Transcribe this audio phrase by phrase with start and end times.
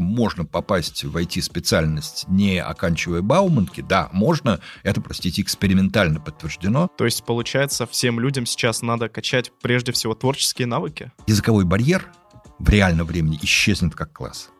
[0.00, 3.80] Можно попасть в IT-специальность, не оканчивая Бауманки?
[3.80, 4.58] Да, можно.
[4.82, 6.88] Это, простите, экспериментально подтверждено.
[6.98, 11.12] То есть, получается, всем людям сейчас надо качать прежде всего творческие навыки?
[11.28, 12.10] Языковой барьер
[12.58, 14.50] в реальном времени исчезнет как класс.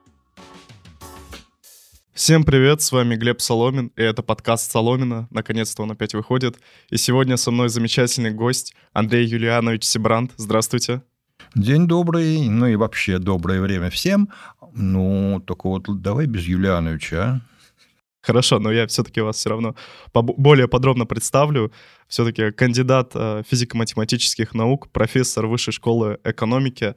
[2.12, 5.26] Всем привет, с вами Глеб Соломин, и это подкаст Соломина.
[5.32, 6.60] Наконец-то он опять выходит.
[6.90, 10.30] И сегодня со мной замечательный гость Андрей Юлианович Сибрант.
[10.36, 11.02] Здравствуйте.
[11.54, 14.28] День добрый, ну и вообще доброе время всем.
[14.72, 17.40] Ну, только вот давай без Юлиановича, а?
[18.24, 19.76] Хорошо, но я все-таки вас все равно
[20.14, 21.70] более подробно представлю.
[22.08, 26.94] Все-таки кандидат э, физико-математических наук, профессор Высшей школы экономики,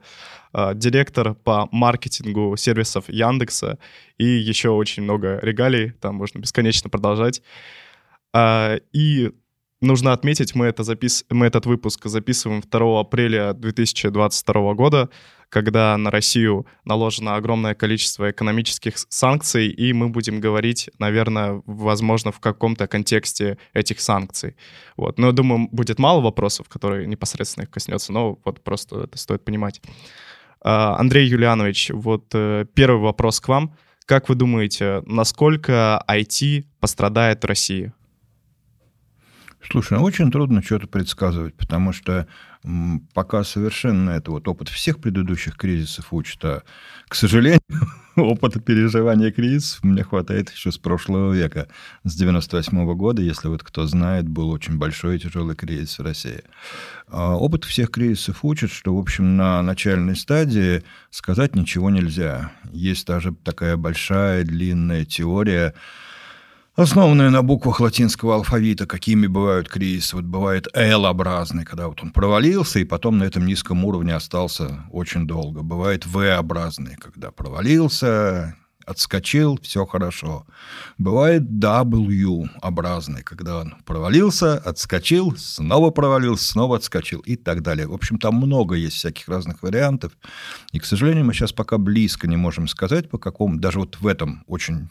[0.54, 3.78] э, директор по маркетингу сервисов Яндекса
[4.16, 7.42] и еще очень много регалий, там можно бесконечно продолжать.
[8.32, 9.30] А, и
[9.80, 11.24] Нужно отметить, мы, это запис...
[11.30, 15.08] мы этот выпуск записываем 2 апреля 2022 года,
[15.50, 22.40] когда на Россию наложено огромное количество экономических санкций, и мы будем говорить, наверное, возможно, в
[22.40, 24.56] каком-то контексте этих санкций.
[24.96, 25.18] Вот.
[25.18, 29.44] Но я думаю, будет мало вопросов, которые непосредственно их коснется, но вот просто это стоит
[29.44, 29.80] понимать.
[30.60, 33.76] А, Андрей Юлианович, вот э, первый вопрос к вам.
[34.06, 37.92] Как вы думаете, насколько IT пострадает в России?
[39.60, 42.26] Слушай, ну очень трудно что-то предсказывать, потому что
[43.14, 46.62] пока совершенно это вот опыт всех предыдущих кризисов учит, а,
[47.08, 47.60] к сожалению,
[48.16, 51.68] опыта переживания кризисов мне хватает еще с прошлого века,
[52.04, 56.02] с 98 -го года, если вот кто знает, был очень большой и тяжелый кризис в
[56.02, 56.42] России.
[57.08, 62.52] А опыт всех кризисов учит, что, в общем, на начальной стадии сказать ничего нельзя.
[62.72, 65.74] Есть даже такая большая длинная теория,
[66.78, 70.14] основанная на буквах латинского алфавита, какими бывают кризисы.
[70.14, 75.26] Вот бывает L-образный, когда вот он провалился, и потом на этом низком уровне остался очень
[75.26, 75.62] долго.
[75.62, 78.54] Бывает V-образный, когда провалился,
[78.86, 80.46] отскочил, все хорошо.
[80.98, 87.88] Бывает W-образный, когда он провалился, отскочил, снова провалился, снова отскочил и так далее.
[87.88, 90.12] В общем, там много есть всяких разных вариантов.
[90.70, 94.06] И, к сожалению, мы сейчас пока близко не можем сказать, по какому, даже вот в
[94.06, 94.88] этом очень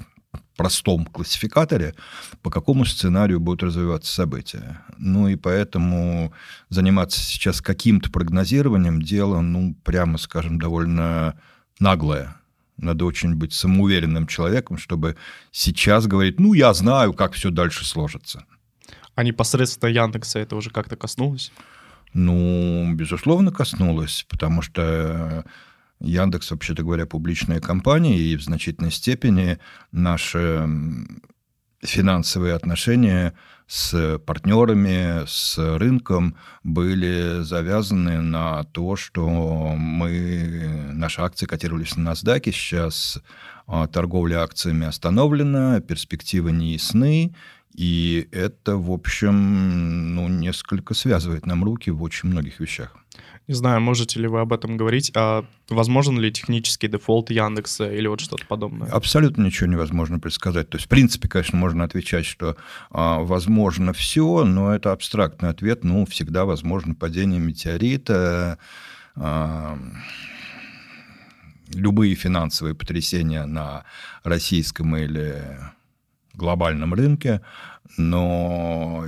[0.56, 1.94] простом классификаторе,
[2.42, 4.82] по какому сценарию будут развиваться события.
[4.98, 6.34] Ну и поэтому
[6.70, 11.40] заниматься сейчас каким-то прогнозированием дело, ну, прямо скажем, довольно
[11.80, 12.36] наглое.
[12.78, 15.16] Надо очень быть самоуверенным человеком, чтобы
[15.52, 18.46] сейчас говорить, ну, я знаю, как все дальше сложится.
[19.16, 21.52] А непосредственно Яндекса это уже как-то коснулось?
[22.14, 25.44] Ну, безусловно, коснулось, потому что
[26.00, 29.60] Яндекс, вообще-то говоря, публичная компания, и в значительной степени
[29.92, 30.68] наши
[31.82, 33.34] финансовые отношения
[33.68, 42.52] с партнерами, с рынком были завязаны на то, что мы, наши акции котировались на NASDAQ,
[42.52, 43.22] сейчас
[43.68, 47.36] а, торговля акциями остановлена, перспективы не ясны,
[47.76, 52.96] и это, в общем, ну, несколько связывает нам руки в очень многих вещах.
[53.48, 58.08] Не знаю, можете ли вы об этом говорить, а возможен ли технический дефолт Яндекса или
[58.08, 58.90] вот что-то подобное?
[58.90, 60.70] Абсолютно ничего невозможно предсказать.
[60.70, 62.58] То есть, в принципе, конечно, можно отвечать, что
[62.92, 65.86] а, возможно все, но это абстрактный ответ.
[65.86, 68.60] Ну, всегда возможно падение метеорита,
[69.16, 69.80] а,
[71.74, 73.86] любые финансовые потрясения на
[74.24, 75.58] российском или
[76.34, 77.42] глобальном рынке,
[77.96, 79.06] но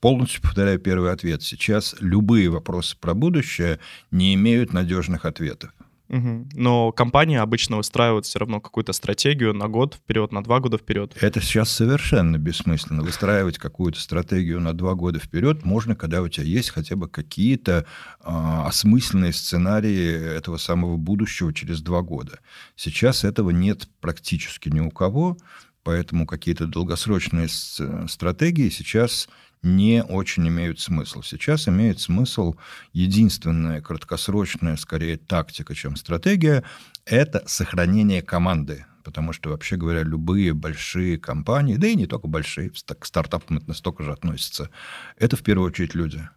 [0.00, 1.42] полностью повторяю первый ответ.
[1.42, 3.78] Сейчас любые вопросы про будущее
[4.10, 5.72] не имеют надежных ответов.
[6.08, 6.48] Угу.
[6.52, 11.16] Но компании обычно выстраивают все равно какую-то стратегию на год вперед, на два года вперед.
[11.20, 13.02] Это сейчас совершенно бессмысленно.
[13.02, 17.86] Выстраивать какую-то стратегию на два года вперед можно, когда у тебя есть хотя бы какие-то
[18.20, 22.38] э, осмысленные сценарии этого самого будущего через два года.
[22.76, 25.36] Сейчас этого нет практически ни у кого,
[25.82, 29.28] поэтому какие-то долгосрочные стратегии сейчас
[29.62, 31.22] не очень имеют смысл.
[31.22, 32.54] Сейчас имеет смысл
[32.92, 36.62] единственная краткосрочная, скорее, тактика, чем стратегия,
[37.04, 38.86] это сохранение команды.
[39.04, 43.68] Потому что, вообще говоря, любые большие компании, да и не только большие, к стартапам это
[43.68, 44.68] настолько же относится,
[45.16, 46.28] это в первую очередь люди.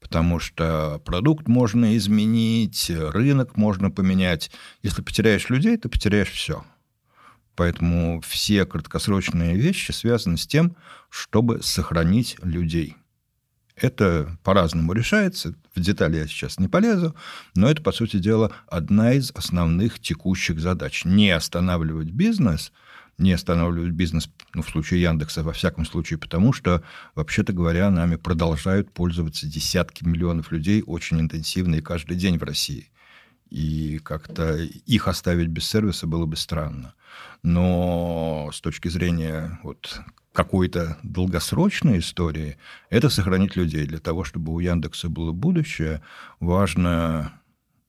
[0.00, 4.50] Потому что продукт можно изменить, рынок можно поменять.
[4.82, 6.64] Если потеряешь людей, ты потеряешь все.
[7.54, 10.76] Поэтому все краткосрочные вещи связаны с тем,
[11.10, 12.96] чтобы сохранить людей.
[13.76, 17.14] Это по-разному решается, в детали я сейчас не полезу,
[17.54, 21.04] но это, по сути дела, одна из основных текущих задач.
[21.04, 22.72] Не останавливать бизнес,
[23.18, 26.82] не останавливать бизнес, ну, в случае Яндекса, во всяком случае, потому что,
[27.14, 32.88] вообще-то говоря, нами продолжают пользоваться десятки миллионов людей очень интенсивно и каждый день в России.
[33.52, 36.94] и как-то их оставить без сервиса было бы странно.
[37.42, 40.00] Но с точки зрения вот
[40.32, 42.56] какой-то долгосрочной истории,
[42.90, 43.86] это сохранить людей.
[43.86, 46.02] Для того, чтобы у Яндекса было будущее,
[46.40, 47.32] важно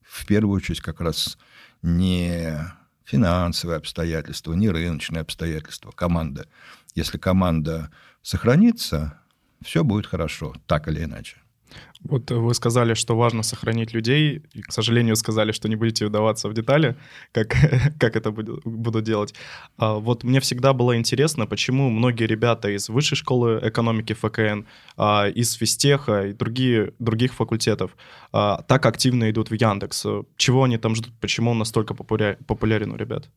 [0.01, 1.37] в первую очередь как раз
[1.81, 2.59] не
[3.05, 6.47] финансовые обстоятельства, не рыночные обстоятельства, команда.
[6.95, 7.91] Если команда
[8.21, 9.19] сохранится,
[9.63, 11.42] все будет хорошо, так или иначе.
[12.03, 16.49] Вот вы сказали, что важно сохранить людей, и, к сожалению, сказали, что не будете вдаваться
[16.49, 16.95] в детали,
[17.31, 17.55] как,
[17.99, 19.33] как это буду, буду делать.
[19.77, 24.65] А, вот мне всегда было интересно, почему многие ребята из Высшей школы экономики ФКН,
[24.97, 27.95] а, из Физтеха и другие, других факультетов
[28.31, 30.05] а, так активно идут в Яндекс.
[30.35, 33.29] Чего они там ждут, почему он настолько популярен у ребят?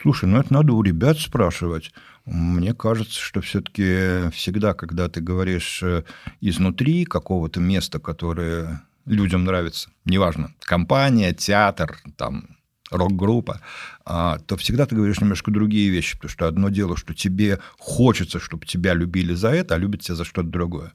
[0.00, 1.92] Слушай, ну это надо у ребят спрашивать.
[2.24, 6.04] Мне кажется, что все-таки всегда, когда ты говоришь э,
[6.40, 12.56] изнутри какого-то места, которое людям нравится, неважно, компания, театр, там,
[12.90, 13.60] рок-группа,
[14.04, 18.40] а, то всегда ты говоришь немножко другие вещи, потому что одно дело, что тебе хочется,
[18.40, 20.92] чтобы тебя любили за это, а любят тебя за что-то другое.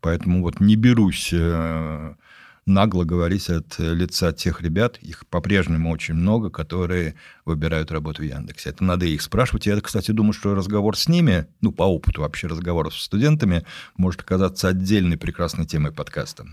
[0.00, 2.14] Поэтому вот не берусь э,
[2.66, 7.14] нагло говорить от лица тех ребят, их по-прежнему очень много, которые
[7.44, 8.70] выбирают работу в Яндексе.
[8.70, 9.66] Это надо их спрашивать.
[9.66, 13.64] Я, кстати, думаю, что разговор с ними, ну, по опыту вообще разговоров с студентами,
[13.96, 16.46] может оказаться отдельной прекрасной темой подкаста.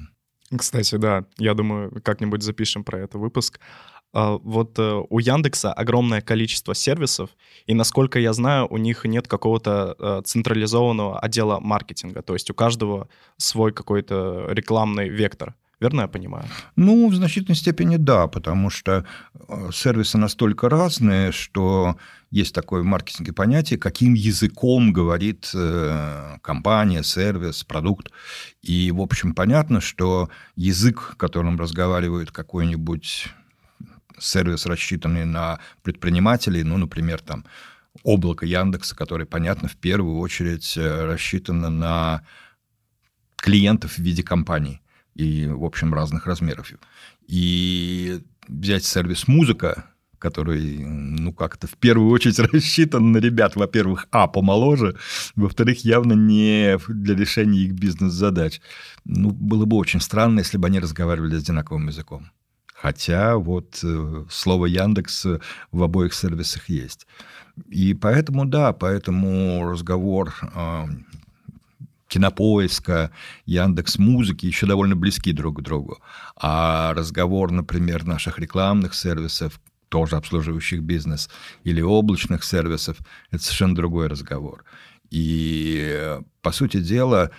[0.57, 3.59] Кстати, да, я думаю, как-нибудь запишем про это выпуск.
[4.11, 7.29] А, вот э, у Яндекса огромное количество сервисов,
[7.67, 12.55] и, насколько я знаю, у них нет какого-то э, централизованного отдела маркетинга, то есть у
[12.55, 13.07] каждого
[13.37, 15.55] свой какой-то рекламный вектор.
[15.79, 16.45] Верно я понимаю?
[16.75, 19.05] Ну, в значительной степени да, потому что
[19.47, 21.95] э, сервисы настолько разные, что
[22.31, 28.11] есть такое в маркетинге понятие, каким языком говорит э, компания, сервис, продукт.
[28.61, 33.27] И, в общем, понятно, что язык, которым разговаривает какой-нибудь
[34.19, 37.45] сервис, рассчитанный на предпринимателей, ну, например, там,
[38.03, 42.21] облако Яндекса, которое, понятно, в первую очередь э, рассчитано на
[43.37, 44.81] клиентов в виде компаний
[45.15, 46.71] и, в общем, разных размеров.
[47.27, 49.85] И взять сервис «Музыка»,
[50.17, 54.97] который, ну, как-то в первую очередь рассчитан на ребят, во-первых, а, помоложе,
[55.35, 58.61] во-вторых, явно не для решения их бизнес-задач.
[59.05, 62.31] Ну, было бы очень странно, если бы они разговаривали с одинаковым языком.
[62.73, 65.25] Хотя вот э, слово Яндекс
[65.71, 67.07] в обоих сервисах есть.
[67.67, 70.85] И поэтому, да, поэтому разговор э,
[72.09, 73.11] Кинопоиска,
[73.45, 75.99] Яндекс Музыки еще довольно близки друг к другу.
[76.35, 81.29] А разговор, например, наших рекламных сервисов, тоже обслуживающих бизнес,
[81.63, 82.97] или облачных сервисов,
[83.31, 84.65] это совершенно другой разговор.
[85.11, 87.31] И, по сути дела,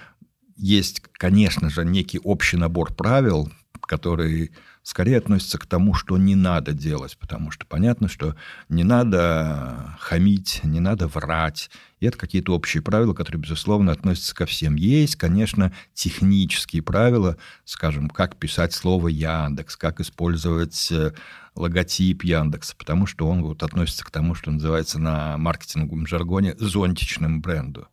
[0.57, 6.73] есть, конечно же, некий общий набор правил, который скорее относится к тому, что не надо
[6.73, 8.35] делать, потому что понятно, что
[8.69, 11.71] не надо хамить, не надо врать.
[12.01, 14.75] И это какие-то общие правила, которые, безусловно, относятся ко всем.
[14.75, 21.13] Есть, конечно, технические правила, скажем, как писать слово Яндекс, как использовать э,
[21.55, 27.43] логотип Яндекса, потому что он вот относится к тому, что называется на маркетинговом жаргоне зонтичным
[27.43, 27.89] бренду.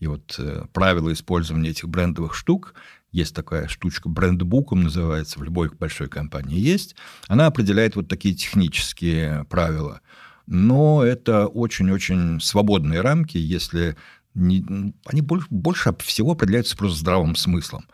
[0.00, 2.74] И вот э, правила использования этих брендовых штук
[3.14, 6.96] есть такая штучка, брендбуком называется, в любой большой компании есть.
[7.28, 10.00] Она определяет вот такие технические правила.
[10.46, 13.96] Но это очень-очень свободные рамки, если
[14.34, 17.86] не, они больше, больше всего определяются просто здравым смыслом.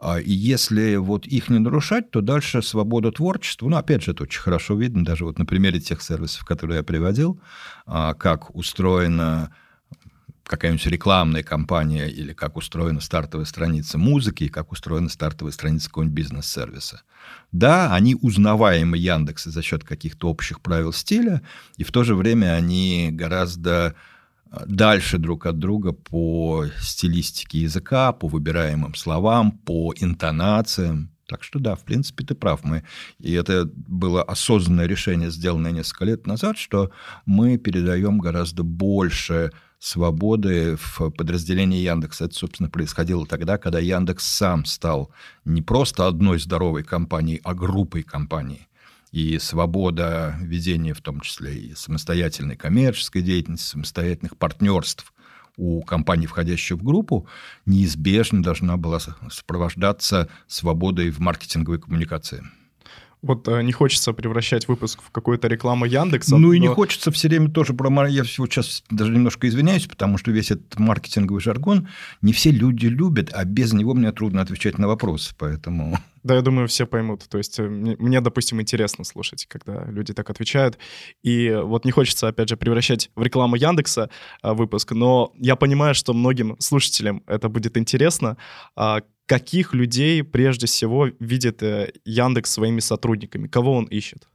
[0.00, 4.22] А, и если вот их не нарушать, то дальше свобода творчества, ну, опять же, это
[4.22, 7.40] очень хорошо видно, даже вот на примере тех сервисов, которые я приводил,
[7.84, 9.52] а, как устроена
[10.48, 16.16] какая-нибудь рекламная кампания или как устроена стартовая страница музыки и как устроена стартовая страница какого-нибудь
[16.16, 17.02] бизнес-сервиса.
[17.52, 21.42] Да, они узнаваемы Яндекса за счет каких-то общих правил стиля,
[21.76, 23.94] и в то же время они гораздо
[24.50, 31.10] а, дальше друг от друга по стилистике языка, по выбираемым словам, по интонациям.
[31.28, 32.64] Так что да, в принципе, ты прав.
[32.64, 32.84] Мы,
[33.18, 36.90] и это было осознанное решение, сделанное несколько лет назад, что
[37.26, 42.24] мы передаем гораздо больше свободы в подразделении Яндекса.
[42.24, 45.10] Это, собственно, происходило тогда, когда Яндекс сам стал
[45.44, 48.68] не просто одной здоровой компанией, а группой компаний.
[49.12, 55.12] И свобода ведения, в том числе и самостоятельной коммерческой деятельности, самостоятельных партнерств
[55.56, 57.26] у компаний, входящих в группу,
[57.64, 62.44] неизбежно должна была сопровождаться свободой в маркетинговой коммуникации.
[63.20, 66.36] Вот э, не хочется превращать выпуск в какую-то рекламу Яндекса.
[66.36, 68.06] Ну и не хочется все время тоже про...
[68.06, 71.88] Я всего сейчас даже немножко извиняюсь, потому что весь этот маркетинговый жаргон
[72.22, 75.98] не все люди любят, а без него мне трудно отвечать на вопросы, поэтому...
[76.24, 77.26] Да, я думаю, все поймут.
[77.28, 80.76] То есть э, мне, мне, допустим, интересно слушать, когда люди так отвечают.
[81.22, 84.10] И вот не хочется, опять же, превращать в рекламу Яндекса
[84.42, 88.36] а, выпуск, но я понимаю, что многим слушателям это будет интересно.
[88.76, 93.46] А, каких людей прежде всего видит э, Яндекс своими сотрудниками?
[93.46, 94.26] Кого он ищет?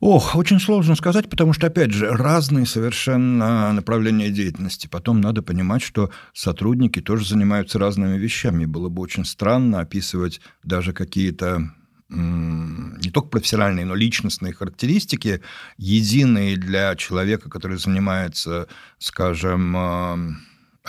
[0.00, 4.88] Ох, очень сложно сказать, потому что, опять же, разные совершенно направления деятельности.
[4.90, 8.64] Потом надо понимать, что сотрудники тоже занимаются разными вещами.
[8.64, 11.70] Было бы очень странно описывать даже какие-то
[12.08, 15.42] не только профессиональные, но личностные характеристики,
[15.76, 18.66] единые для человека, который занимается,
[18.98, 20.40] скажем,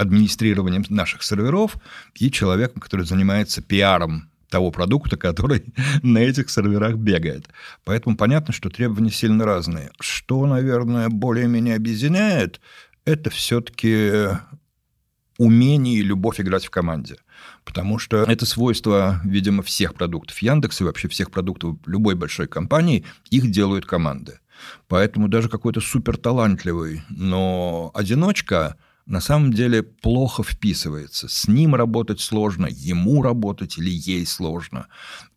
[0.02, 1.78] администрированием наших серверов,
[2.16, 5.64] и человеком, который занимается пиаром того продукта, который
[6.04, 7.48] на этих серверах бегает.
[7.86, 9.92] Поэтому понятно, что требования сильно разные.
[10.00, 12.60] Что, наверное, более-менее объединяет,
[13.06, 14.30] это все-таки
[15.38, 17.16] умение и любовь играть в команде.
[17.64, 23.06] Потому что это свойство, видимо, всех продуктов Яндекса и вообще всех продуктов любой большой компании,
[23.30, 24.40] их делают команды.
[24.88, 31.28] Поэтому даже какой-то суперталантливый, но одиночка– на самом деле плохо вписывается.
[31.28, 34.88] С ним работать сложно, ему работать или ей сложно.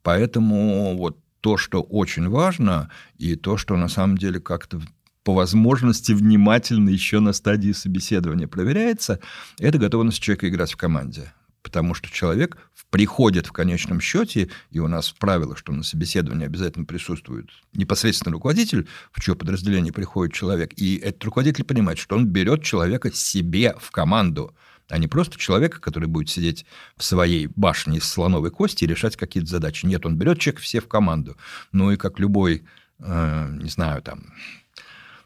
[0.02, 4.80] Поэтому вот то, что очень важно, и то, что на самом деле как-то
[5.24, 9.20] по возможности внимательно еще на стадии собеседования проверяется,
[9.58, 11.32] это готовность человека играть в команде
[11.74, 12.56] потому что человек
[12.90, 18.86] приходит в конечном счете, и у нас правило, что на собеседовании обязательно присутствует непосредственно руководитель,
[19.10, 23.90] в чье подразделение приходит человек, и этот руководитель понимает, что он берет человека себе в
[23.90, 24.54] команду,
[24.88, 26.64] а не просто человека, который будет сидеть
[26.96, 29.84] в своей башне из слоновой кости и решать какие-то задачи.
[29.84, 31.36] Нет, он берет человека все в команду.
[31.72, 32.62] Ну и как любой,
[33.00, 34.32] э, не знаю, там,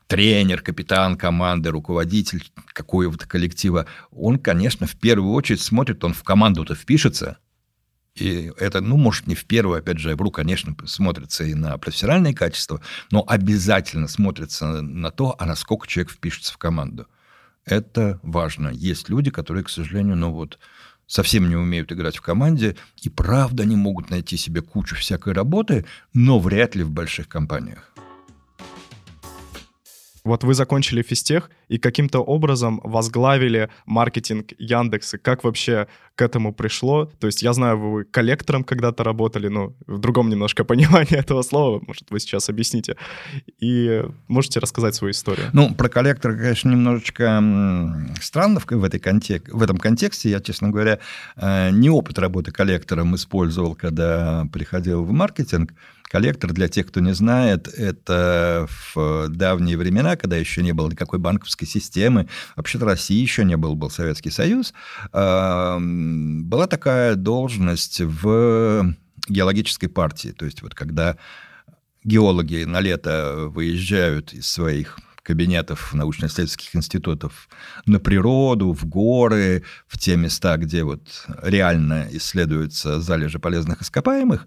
[0.09, 6.75] тренер, капитан команды, руководитель какого-то коллектива, он, конечно, в первую очередь смотрит, он в команду-то
[6.75, 7.39] впишется,
[8.17, 12.35] и это, ну, может, не в первую, опять же, игру, конечно, смотрится и на профессиональные
[12.35, 12.81] качества,
[13.13, 17.07] но обязательно смотрится на то, а насколько человек впишется в команду.
[17.65, 18.71] Это важно.
[18.71, 20.59] Есть люди, которые, к сожалению, ну вот,
[21.07, 25.85] совсем не умеют играть в команде, и правда они могут найти себе кучу всякой работы,
[26.13, 27.93] но вряд ли в больших компаниях.
[30.29, 35.17] Вот вы закончили физтех и каким-то образом возглавили маркетинг Яндекса.
[35.17, 37.07] Как вообще к этому пришло?
[37.07, 41.81] То есть я знаю, вы коллектором когда-то работали, но в другом немножко понимании этого слова,
[41.87, 42.97] может, вы сейчас объясните.
[43.59, 45.47] И можете рассказать свою историю.
[45.55, 47.43] Ну, про коллектора, конечно, немножечко
[48.21, 49.49] странно в, этой контек...
[49.49, 50.29] в этом контексте.
[50.29, 50.99] Я, честно говоря,
[51.37, 55.73] э, не опыт работы коллектором использовал, когда приходил в маркетинг.
[56.09, 61.19] Коллектор, для тех, кто не знает, это в давние времена, когда еще не было никакой
[61.19, 64.73] банковской системы, вообще-то России еще не был, был Советский Союз,
[65.13, 68.95] была такая должность в
[69.29, 70.31] геологической партии.
[70.31, 71.19] То есть вот когда
[72.05, 74.99] геологи на лето выезжают из своих
[75.29, 77.51] кабинетов научно-исследовательских институтов
[77.85, 81.03] на природу, в горы, в те места, где вот
[81.43, 84.47] реально исследуются залежи полезных ископаемых,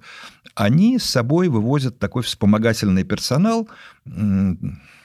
[0.56, 3.70] они с собой вывозят такой вспомогательный персонал,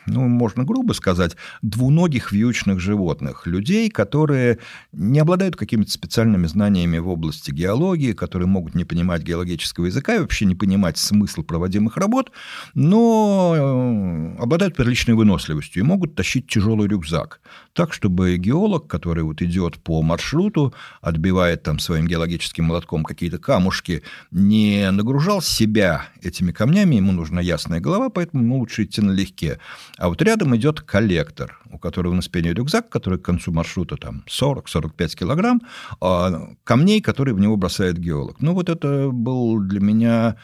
[0.07, 4.59] ну, можно грубо сказать, двуногих вьючных животных, людей, которые
[4.93, 10.21] не обладают какими-то специальными знаниями в области геологии, которые могут не понимать геологического языка и
[10.21, 12.31] вообще не понимать смысл проводимых работ,
[12.75, 17.41] но э, обладают приличной выносливостью и могут тащить тяжелый рюкзак.
[17.73, 24.03] Так, чтобы геолог, который вот идет по маршруту, отбивает там своим геологическим молотком какие-то камушки,
[24.31, 29.59] не нагружал себя этими камнями, ему нужна ясная голова, поэтому ему лучше идти налегке.
[29.99, 34.25] А вот рядом идет коллектор, у которого на спине рюкзак, который к концу маршрута там
[34.29, 35.63] 40-45 килограмм,
[36.01, 38.41] а камней, которые в него бросает геолог.
[38.41, 40.37] Ну, вот это был для меня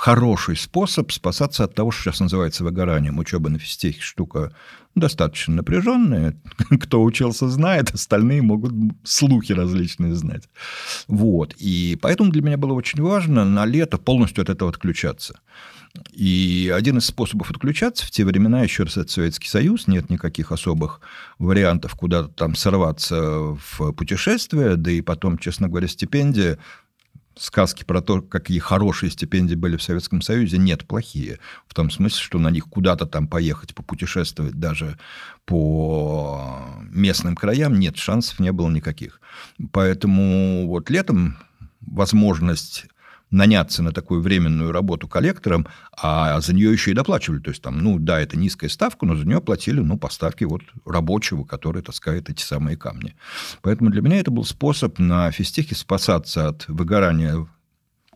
[0.00, 3.18] хороший способ спасаться от того, что сейчас называется выгоранием.
[3.18, 4.50] Учеба на физтехе штука
[4.94, 6.40] достаточно напряженная.
[6.80, 8.72] Кто учился, знает, остальные могут
[9.04, 10.48] слухи различные знать.
[11.06, 11.54] Вот.
[11.58, 15.38] И поэтому для меня было очень важно на лето полностью от этого отключаться.
[16.14, 20.50] И один из способов отключаться в те времена, еще раз, это Советский Союз, нет никаких
[20.50, 21.02] особых
[21.38, 26.58] вариантов куда-то там сорваться в путешествие, да и потом, честно говоря, стипендия
[27.40, 31.38] сказки про то, какие хорошие стипендии были в Советском Союзе, нет, плохие.
[31.66, 34.98] В том смысле, что на них куда-то там поехать, попутешествовать даже
[35.46, 39.20] по местным краям, нет, шансов не было никаких.
[39.72, 41.38] Поэтому вот летом
[41.80, 42.86] возможность
[43.30, 47.40] наняться на такую временную работу коллектором, а за нее еще и доплачивали.
[47.40, 50.46] То есть там, ну да, это низкая ставка, но за нее платили, ну, по ставке
[50.46, 53.14] вот рабочего, который таскает эти самые камни.
[53.62, 57.46] Поэтому для меня это был способ на физтехе спасаться от выгорания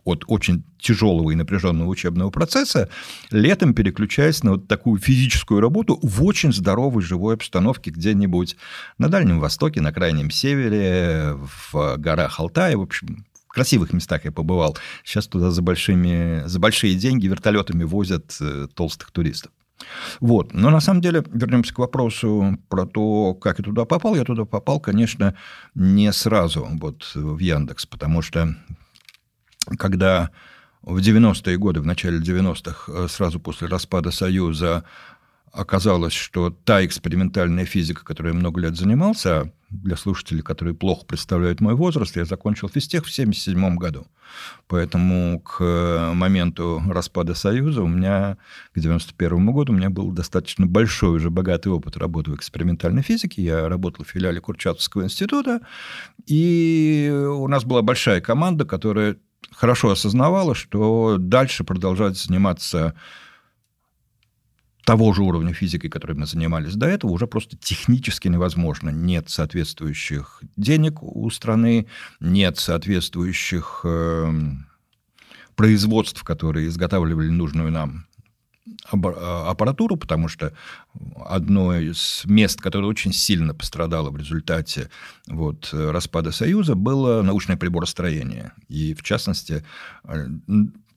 [0.05, 2.89] от очень тяжелого и напряженного учебного процесса,
[3.31, 8.55] летом переключаясь на вот такую физическую работу в очень здоровой живой обстановке где-нибудь
[8.99, 11.33] на Дальнем Востоке, на Крайнем Севере,
[11.71, 14.77] в горах Алтая, в общем, красивых местах я побывал.
[15.03, 19.51] Сейчас туда за, большими, за большие деньги вертолетами возят э, толстых туристов.
[20.19, 20.53] Вот.
[20.53, 24.15] Но на самом деле, вернемся к вопросу про то, как я туда попал.
[24.15, 25.35] Я туда попал, конечно,
[25.73, 28.55] не сразу вот в Яндекс, потому что
[29.77, 30.29] когда
[30.81, 34.83] в 90-е годы, в начале 90-х, э, сразу после распада Союза,
[35.55, 41.59] оказалось, что та экспериментальная физика, которой я много лет занимался, для слушателей, которые плохо представляют
[41.59, 44.07] мой возраст, я закончил физтех в 1977 году.
[44.67, 48.37] Поэтому к моменту распада Союза у меня,
[48.73, 53.41] к 1991 году, у меня был достаточно большой уже богатый опыт работы в экспериментальной физике.
[53.41, 55.61] Я работал в филиале Курчатовского института,
[56.25, 59.17] и у нас была большая команда, которая
[59.51, 62.93] хорошо осознавала, что дальше продолжать заниматься
[64.85, 68.91] того же уровня физики, которым мы занимались до этого, уже просто технически невозможно.
[68.91, 71.87] Нет соответствующих денег у страны,
[72.19, 74.31] нет соответствующих э,
[75.55, 78.05] производств, которые изготавливали нужную нам
[78.91, 80.53] а, аппаратуру, потому что
[81.25, 84.89] одно из мест, которое очень сильно пострадало в результате
[85.27, 88.51] вот, распада Союза, было научное приборостроение.
[88.67, 89.65] И, в частности,
[90.03, 90.27] э,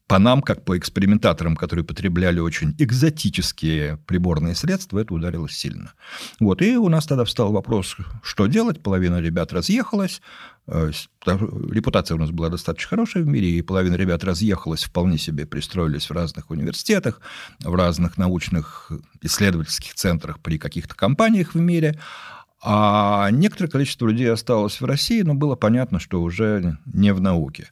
[0.08, 5.92] по нам, как по экспериментаторам, которые потребляли очень экзотические приборные средства, это ударило сильно.
[6.40, 6.62] Вот.
[6.62, 8.82] И у нас тогда встал вопрос, что делать.
[8.82, 10.22] Половина ребят разъехалась.
[10.66, 10.90] Э,
[11.26, 16.08] репутация у нас была достаточно хорошая в мире, и половина ребят разъехалась, вполне себе пристроились
[16.08, 17.20] в разных университетах,
[17.60, 22.00] в разных научных исследовательских центрах при каких-то компаниях в мире.
[22.60, 27.70] А некоторое количество людей осталось в России, но было понятно, что уже не в науке.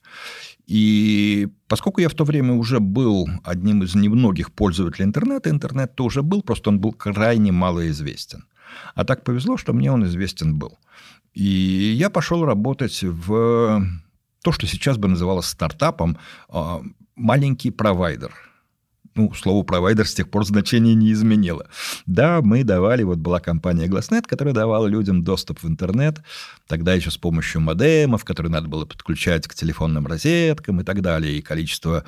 [0.66, 6.22] И поскольку я в то время уже был одним из немногих пользователей интернета, интернет тоже
[6.22, 8.44] был, просто он был крайне малоизвестен.
[8.94, 10.78] А так повезло, что мне он известен был.
[11.34, 13.82] И я пошел работать в
[14.42, 16.82] то, что сейчас бы называлось стартапом, а,
[17.14, 18.32] маленький провайдер–
[19.16, 21.66] ну, слово провайдер с тех пор значение не изменило.
[22.06, 26.22] Да, мы давали, вот была компания Glassnet, которая давала людям доступ в интернет,
[26.66, 31.38] тогда еще с помощью модемов, которые надо было подключать к телефонным розеткам и так далее,
[31.38, 32.04] и количество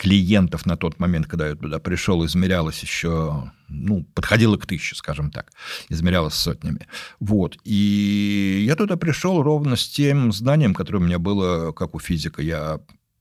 [0.00, 5.30] клиентов на тот момент, когда я туда пришел, измерялось еще, ну, подходило к тысяче, скажем
[5.30, 5.52] так,
[5.90, 6.86] измерялось сотнями.
[7.18, 7.58] Вот.
[7.64, 12.40] И я туда пришел ровно с тем знанием, которое у меня было, как у физика.
[12.40, 12.80] Я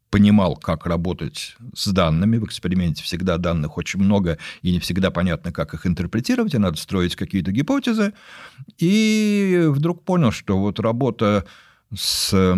[0.09, 2.37] понимал, как работать с данными.
[2.37, 6.77] В эксперименте всегда данных очень много, и не всегда понятно, как их интерпретировать, и надо
[6.77, 8.13] строить какие-то гипотезы.
[8.77, 11.45] И вдруг понял, что вот работа
[11.95, 12.57] с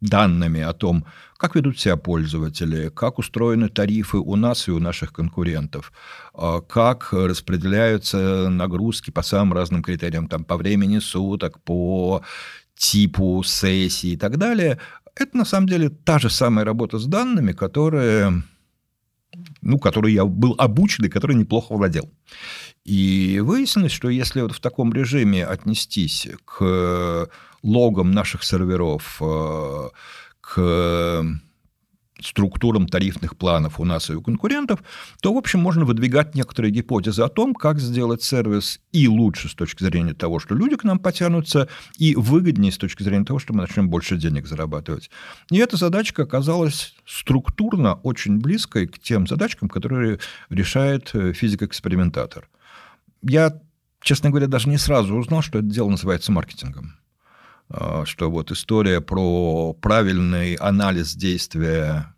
[0.00, 1.06] данными о том,
[1.36, 5.92] как ведут себя пользователи, как устроены тарифы у нас и у наших конкурентов,
[6.32, 12.22] а как распределяются нагрузки по самым разным критериям, там, по времени суток, по
[12.76, 14.78] типу сессии и так далее,
[15.16, 18.42] это на самом деле та же самая работа с данными, которая
[19.62, 22.10] ну, которой я был обучен и которой неплохо владел.
[22.84, 27.28] И выяснилось, что если вот в таком режиме отнестись к
[27.62, 29.88] логам наших серверов, э,
[30.40, 31.24] к
[32.24, 34.82] структурам тарифных планов у нас и у конкурентов,
[35.20, 39.54] то, в общем, можно выдвигать некоторые гипотезы о том, как сделать сервис и лучше с
[39.54, 43.52] точки зрения того, что люди к нам потянутся, и выгоднее с точки зрения того, что
[43.52, 45.10] мы начнем больше денег зарабатывать.
[45.50, 52.48] И эта задачка оказалась структурно очень близкой к тем задачкам, которые решает э, физик-экспериментатор.
[53.22, 53.60] Я,
[54.00, 56.98] честно говоря, даже не сразу узнал, что это дело называется маркетингом.
[57.68, 62.13] А, что вот история про правильный анализ действия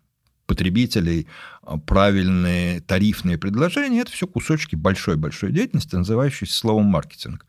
[0.47, 1.27] потребителей,
[1.61, 7.45] а, правильные тарифные предложения, это все кусочки большой-большой деятельности, называющейся словом маркетинг.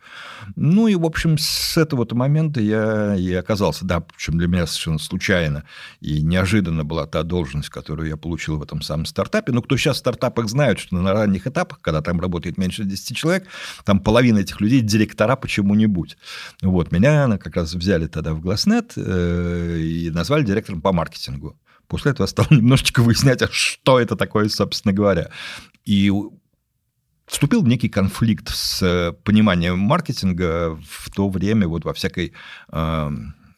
[0.56, 4.98] Ну и, в общем, с этого момента я и оказался, да, причем для меня совершенно
[4.98, 5.64] случайно
[6.00, 9.52] и неожиданно была та должность, которую я получил в этом самом стартапе.
[9.52, 13.16] Ну, кто сейчас в стартапах знает, что на ранних этапах, когда там работает меньше 10
[13.16, 13.46] человек,
[13.84, 16.18] там половина этих людей директора почему-нибудь.
[16.62, 21.56] Вот, меня как раз взяли тогда в Glassnet э, и назвали директором по маркетингу.
[21.88, 25.30] После этого стал немножечко выяснять, а что это такое, собственно говоря.
[25.84, 26.12] И
[27.26, 32.32] вступил в некий конфликт с э, пониманием маркетинга в то время вот во всякой
[32.72, 33.10] э,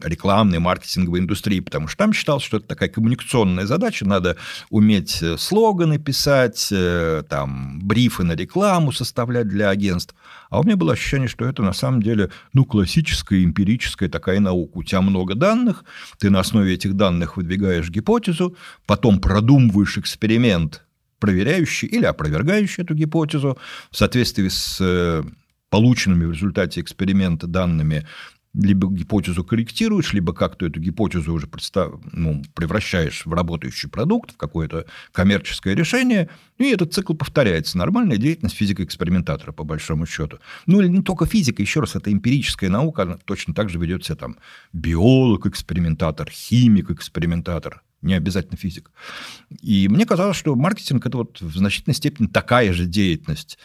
[0.03, 4.37] рекламной, маркетинговой индустрии, потому что там считал, что это такая коммуникационная задача, надо
[4.71, 10.15] уметь э, слоганы писать, э, там, брифы на рекламу составлять для агентств.
[10.51, 14.79] А у меня было ощущение, что это на самом деле, ну, классическая эмпирическая такая наука.
[14.79, 15.85] У тебя много данных,
[16.19, 20.85] ты на основе этих данных выдвигаешь гипотезу, потом продумываешь эксперимент,
[21.21, 23.59] проверяющий или опровергающий эту гипотезу
[23.91, 25.23] в соответствии с э,
[25.71, 28.07] полученными в результате эксперимента данными
[28.53, 31.95] либо гипотезу корректируешь, либо как-то эту гипотезу уже представ...
[32.13, 37.79] ну, превращаешь в работающий продукт, в какое-то коммерческое решение, и этот цикл повторяется.
[37.79, 40.39] Нормальная деятельность физика-экспериментатора, по большому счету.
[40.67, 44.05] Ну, или не только физика, еще раз, это эмпирическая наука, она точно так же ведет
[44.05, 44.37] себя там
[44.73, 48.91] биолог-экспериментатор, химик-экспериментатор, не обязательно физик.
[49.61, 53.59] И мне казалось, что маркетинг– это вот в значительной степени такая же деятельность.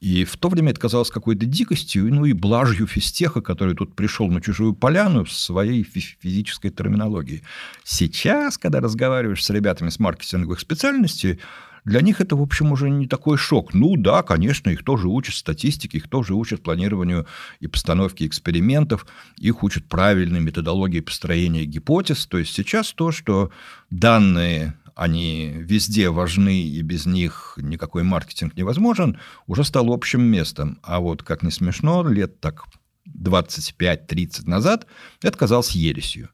[0.00, 4.28] И в то время это казалось какой-то дикостью, ну и блажью физтеха, который тут пришел
[4.28, 7.42] на чужую поляну с своей физической терминологией.
[7.84, 11.40] Сейчас, когда разговариваешь с ребятами с маркетинговых специальностей,
[11.86, 13.72] для них это, в общем, уже не такой шок.
[13.72, 17.26] Ну да, конечно, их тоже учат статистике, их тоже учат планированию
[17.60, 19.06] и постановке экспериментов,
[19.38, 22.26] их учат правильной методологии построения гипотез.
[22.26, 23.52] То есть сейчас то, что
[23.88, 30.78] данные они везде важны, и без них никакой маркетинг невозможен, уже стал общим местом.
[30.82, 32.64] А вот, как не смешно, лет так
[33.06, 34.86] 25-30 назад
[35.22, 36.30] это казалось ересью.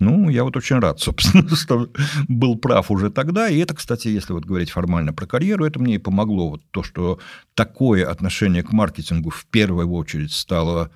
[0.00, 1.90] Ну, я вот очень рад, собственно, что
[2.28, 3.48] был прав уже тогда.
[3.48, 6.48] И это, кстати, если вот говорить формально про карьеру, это мне и помогло.
[6.48, 7.18] Вот то, что
[7.54, 10.90] такое отношение к маркетингу в первую очередь стало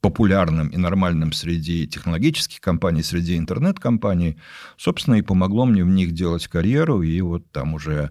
[0.00, 4.38] популярным и нормальным среди технологических компаний, среди интернет-компаний,
[4.76, 8.10] собственно, и помогло мне в них делать карьеру, и вот там уже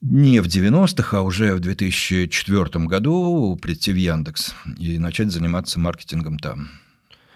[0.00, 6.38] не в 90-х, а уже в 2004 году прийти в Яндекс и начать заниматься маркетингом
[6.38, 6.68] там.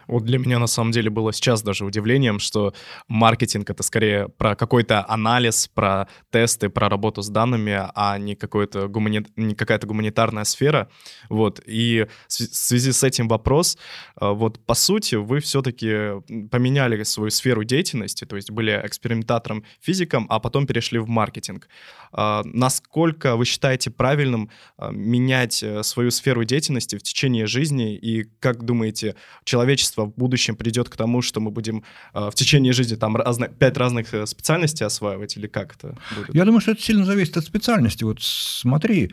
[0.07, 2.75] Вот для меня на самом деле было сейчас даже удивлением, что
[3.09, 8.89] маркетинг— это скорее про какой-то анализ, про тесты, про работу с данными, а не, какой-то
[8.89, 9.25] гумани...
[9.37, 10.89] не какая-то гуманитарная сфера.
[11.29, 11.61] Вот.
[11.67, 13.77] И в связи с этим вопрос,
[14.21, 20.27] э, вот по сути вы все-таки поменяли свою сферу деятельности, то есть были экспериментатором, физиком,
[20.29, 21.69] а потом перешли в маркетинг.
[22.13, 28.25] А, насколько вы считаете правильным а, менять э, свою сферу деятельности в течение жизни и
[28.41, 31.83] как думаете, человечество общество в будущем придет к тому, что мы будем
[32.15, 36.35] э, в течение жизни там разно, пять разных э, специальностей осваивать, или как это будет?
[36.35, 38.05] Я думаю, что это сильно зависит от специальности.
[38.05, 39.13] Вот смотри,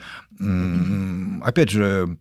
[1.41, 2.17] опять же,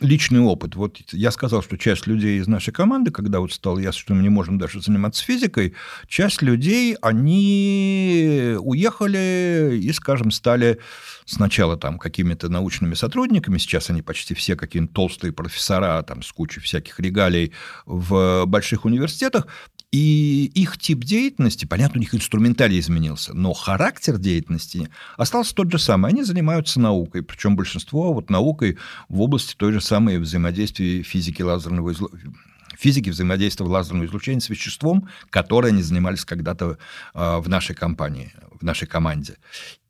[0.00, 0.74] личный опыт.
[0.74, 4.22] Вот я сказал, что часть людей из нашей команды, когда вот стало ясно, что мы
[4.22, 5.74] не можем даже заниматься физикой,
[6.08, 10.78] часть людей, они уехали и, скажем, стали
[11.26, 16.60] сначала там какими-то научными сотрудниками, сейчас они почти все какие-то толстые профессора там с кучей
[16.60, 17.52] всяких регалий
[17.86, 19.46] в больших университетах,
[19.92, 25.78] и их тип деятельности, понятно, у них инструментарий изменился, но характер деятельности остался тот же
[25.78, 26.12] самый.
[26.12, 31.92] Они занимаются наукой, причем большинство вот наукой в области той же самой взаимодействия физики лазерного
[31.92, 32.32] излучения
[32.78, 36.78] физики взаимодействия лазерного излучения с веществом, которое они занимались когда-то
[37.12, 39.36] а, в нашей компании, в нашей команде.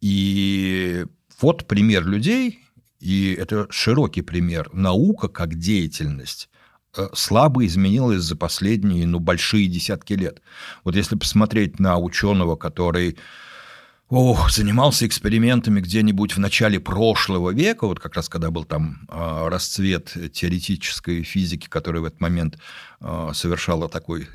[0.00, 1.06] И
[1.40, 2.58] вот пример людей,
[2.98, 4.70] и это широкий пример.
[4.72, 6.49] Наука как деятельность
[7.12, 10.42] слабо изменилось за последние, ну, большие десятки лет.
[10.84, 13.16] Вот если посмотреть на ученого, который
[14.08, 19.48] ох, занимался экспериментами где-нибудь в начале прошлого века, вот как раз когда был там э,
[19.48, 22.58] расцвет теоретической физики, которая в этот момент
[23.00, 24.28] э, совершала такой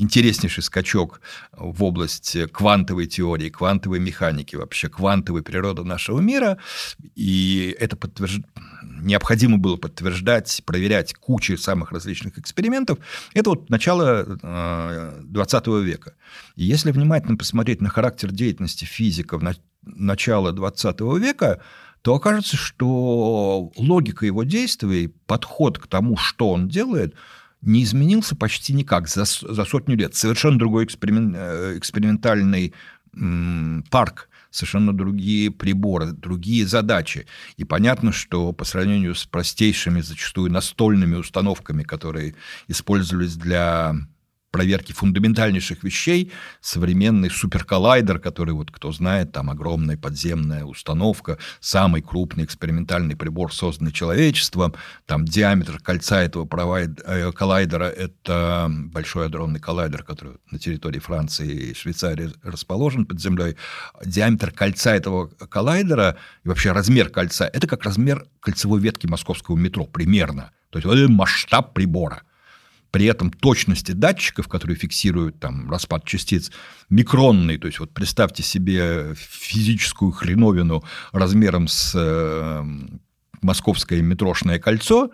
[0.00, 1.20] интереснейший скачок
[1.52, 6.58] в область квантовой теории, квантовой механики, вообще квантовой природы нашего мира.
[7.14, 8.40] И это подтвержд...
[8.82, 12.98] необходимо было подтверждать, проверять кучу самых различных экспериментов.
[13.34, 14.24] Это вот начало
[15.22, 16.14] 20 э, века.
[16.56, 19.54] И если внимательно посмотреть на характер деятельности физиков на...
[19.82, 21.60] начала 20 века,
[22.00, 27.14] то окажется, что логика его действий, подход к тому, что он делает–
[27.62, 30.14] не изменился почти никак за, за сотню лет.
[30.14, 32.74] Совершенно другой эксперимент, э, экспериментальный
[33.90, 37.26] парк, совершенно другие приборы, другие задачи.
[37.56, 42.34] И понятно, что по сравнению с простейшими, зачастую настольными установками, которые
[42.68, 43.96] использовались для
[44.50, 52.44] проверки фундаментальнейших вещей, современный суперколлайдер, который, вот кто знает, там огромная подземная установка, самый крупный
[52.44, 54.74] экспериментальный прибор, созданный человечеством,
[55.06, 61.74] там диаметр кольца этого э, коллайдера– это большой адронный коллайдер, который на территории Франции и
[61.74, 63.56] Швейцарии расположен под землей.
[64.04, 69.86] Диаметр кольца этого коллайдера и вообще размер кольца– это как размер кольцевой ветки московского метро
[69.86, 70.50] примерно.
[70.70, 72.22] То есть вот это масштаб прибора–
[72.90, 76.50] при этом точности датчиков, которые фиксируют там распад частиц,
[76.88, 82.64] микронный, то есть вот представьте себе физическую хреновину размером с э,
[83.42, 85.10] московское метрошное кольцо,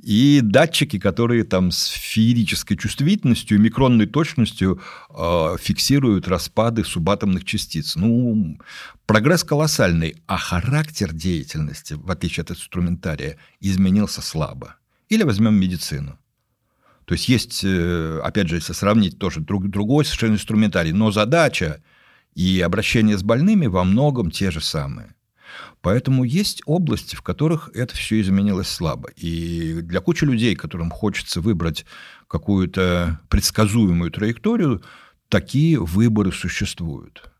[0.00, 4.80] и датчики, которые там с феерической чувствительностью микронной точностью
[5.10, 7.96] э, фиксируют распады субатомных частиц.
[7.96, 8.58] Ну,
[9.04, 14.76] прогресс колоссальный, а характер деятельности, в отличие от инструментария, изменился слабо.
[15.10, 16.18] Или возьмем медицину.
[17.04, 21.82] То есть есть, э, опять же, если сравнить тоже друг, другой совершенно инструментарий, но задача
[22.34, 25.14] и обращение с больными во многом те же самые.
[25.80, 29.10] Поэтому есть области, в которых это все изменилось слабо.
[29.16, 31.84] И для кучи людей, которым хочется выбрать
[32.28, 34.82] какую-то предсказуемую траекторию,
[35.28, 37.30] такие выборы существуют.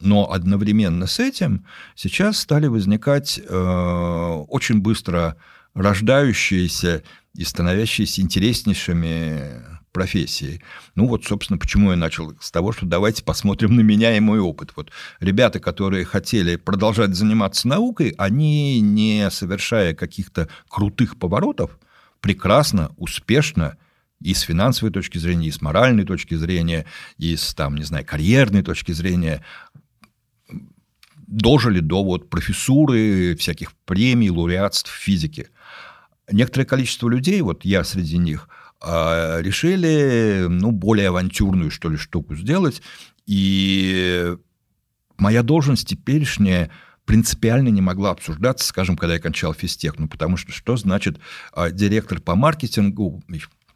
[0.00, 5.36] Но одновременно с этим сейчас стали возникать э, очень быстро
[5.74, 7.02] рождающиеся
[7.34, 9.62] и становящиеся интереснейшими
[9.92, 10.62] профессии.
[10.94, 14.38] Ну вот, собственно, почему я начал с того, что давайте посмотрим на меня и мой
[14.38, 14.72] опыт.
[14.76, 21.78] Вот ребята, которые хотели продолжать заниматься наукой, они, не совершая каких-то крутых поворотов,
[22.20, 23.76] прекрасно, успешно
[24.20, 28.04] и с финансовой точки зрения, и с моральной точки зрения, и с, там, не знаю,
[28.04, 29.42] карьерной точки зрения
[31.26, 35.48] дожили до вот профессуры, всяких премий, лауреатств физики.
[36.30, 38.48] Некоторое количество людей, вот я среди них–
[38.82, 42.80] а, решили, ну, более авантюрную, что ли, штуку сделать.
[43.26, 44.34] И
[45.18, 46.70] моя должность теперешняя
[47.04, 49.98] принципиально не могла обсуждаться, скажем, когда я кончал физтех.
[49.98, 51.18] Ну, потому что что значит
[51.52, 53.22] а, директор по маркетингу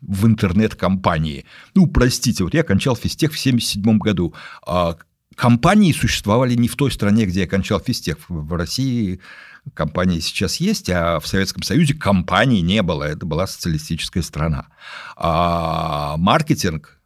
[0.00, 1.44] в интернет-компании?
[1.74, 4.34] Ну, простите, вот я кончал физтех в 1977 году.
[4.66, 4.96] А
[5.34, 8.18] компании существовали не в той стране, где я кончал физтех.
[8.28, 9.20] В России
[9.72, 13.04] компании сейчас есть, а в Советском Союзе компаний не было.
[13.04, 14.66] Это была социалистическая страна.
[15.16, 17.00] А маркетинг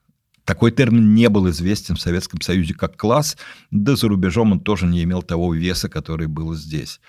[0.44, 3.36] такой термин не был известен в Советском Союзе как класс,
[3.70, 7.00] да за рубежом он тоже не имел того веса, который был здесь.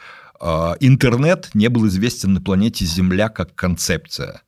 [0.42, 4.42] А интернет не был известен на планете Земля как концепция.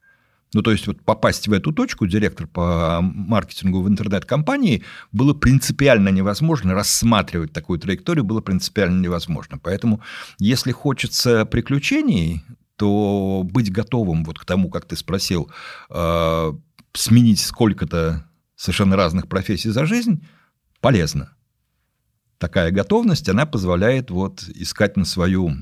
[0.54, 6.10] Ну, то есть вот попасть в эту точку, директор по маркетингу в интернет-компании, было принципиально
[6.10, 9.58] невозможно, рассматривать такую траекторию было принципиально невозможно.
[9.58, 10.02] Поэтому,
[10.40, 12.44] если хочется приключений,
[12.76, 15.50] то быть готовым вот к тому, как ты спросил,
[15.90, 16.54] э,
[16.94, 20.28] сменить сколько-то совершенно разных профессий за жизнь,
[20.82, 21.34] полезно.
[22.40, 25.54] Такая готовность, она позволяет вот искать на свою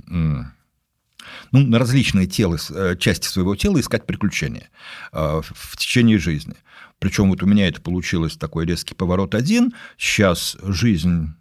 [1.52, 4.70] ну, на различные телы, э, части своего тела искать приключения
[5.12, 6.56] э, в течение жизни.
[7.00, 9.74] Причем вот у меня это получилось такой резкий поворот один.
[9.98, 11.34] Сейчас жизнь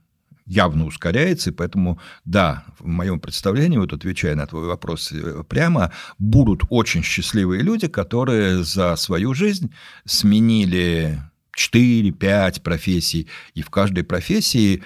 [0.49, 5.93] явно ускоряется, и поэтому, да, в моем представлении, вот отвечая на твой вопрос э, прямо,
[6.19, 9.73] будут очень счастливые люди, которые за свою жизнь
[10.07, 11.21] сменили
[11.57, 14.83] 4-5 профессий, и в каждой профессии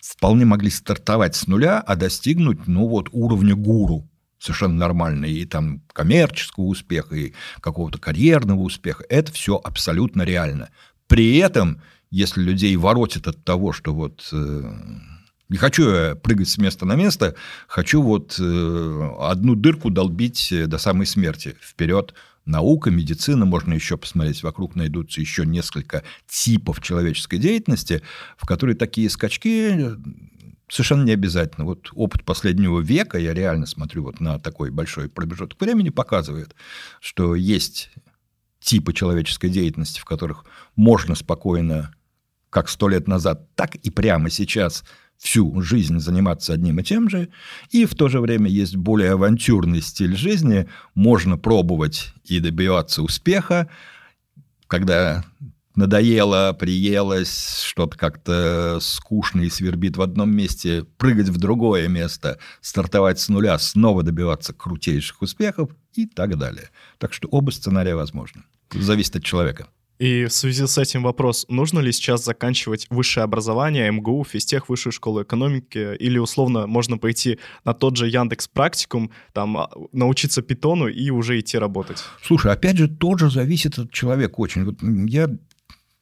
[0.00, 4.09] вполне могли стартовать с нуля, а достигнуть, ну вот, уровня гуру
[4.40, 9.04] совершенно нормально, и там коммерческого успеха, и какого-то карьерного успеха.
[9.08, 10.70] Это все абсолютно реально.
[11.06, 14.72] При этом, если людей воротит от того, что вот э,
[15.48, 17.34] не хочу я прыгать с места на место,
[17.68, 21.56] хочу вот э, одну дырку долбить до самой смерти.
[21.60, 22.14] Вперед
[22.46, 28.02] наука, медицина, можно еще посмотреть, вокруг найдутся еще несколько типов человеческой деятельности,
[28.38, 29.76] в которые такие скачки
[30.70, 31.66] совершенно не обязательно.
[31.66, 36.54] Вот опыт последнего века, я реально смотрю вот на такой большой промежуток времени, показывает,
[37.00, 37.90] что есть
[38.60, 40.44] типы человеческой деятельности, в которых
[40.76, 41.94] можно спокойно,
[42.50, 44.84] как сто лет назад, так и прямо сейчас
[45.16, 47.28] всю жизнь заниматься одним и тем же,
[47.70, 53.68] и в то же время есть более авантюрный стиль жизни, можно пробовать и добиваться успеха,
[54.66, 55.24] когда
[55.80, 63.18] надоело, приелось, что-то как-то скучно и свербит в одном месте, прыгать в другое место, стартовать
[63.18, 66.70] с нуля, снова добиваться крутейших успехов и так далее.
[66.98, 68.42] Так что оба сценария возможны.
[68.72, 69.68] Зависит от человека.
[70.00, 74.94] И в связи с этим вопрос, нужно ли сейчас заканчивать высшее образование, МГУ, физтех, высшую
[74.94, 80.88] школу экономики, или условно можно пойти на тот же Яндекс Практикум, там а, научиться питону
[80.88, 81.98] и уже идти работать?
[82.22, 84.64] Слушай, опять же, тоже зависит от человека очень.
[84.64, 85.28] Вот я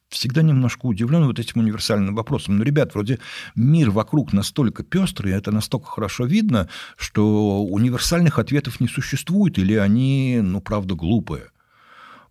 [0.09, 2.59] всегда немножко удивлен вот этим универсальным вопросом.
[2.59, 3.19] Ну, ребят, вроде
[3.55, 10.41] мир вокруг настолько пестрый, это настолько хорошо видно, что универсальных ответов не существует, или они,
[10.43, 11.51] ну, правда, глупые.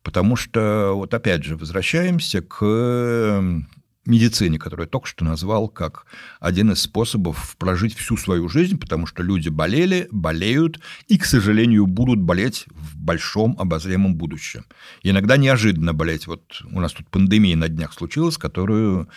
[0.04, 3.64] Потому что, вот опять же, возвращаемся к
[4.08, 6.06] медицине, которую я только что назвал как
[6.40, 11.86] один из способов прожить всю свою жизнь, потому что люди болели, болеют и, к сожалению,
[11.88, 14.66] будут болеть в большом обозримом будущем.
[15.04, 16.28] Иногда неожиданно болеть.
[16.28, 19.10] Вот у нас тут пандемия на днях случилась, которую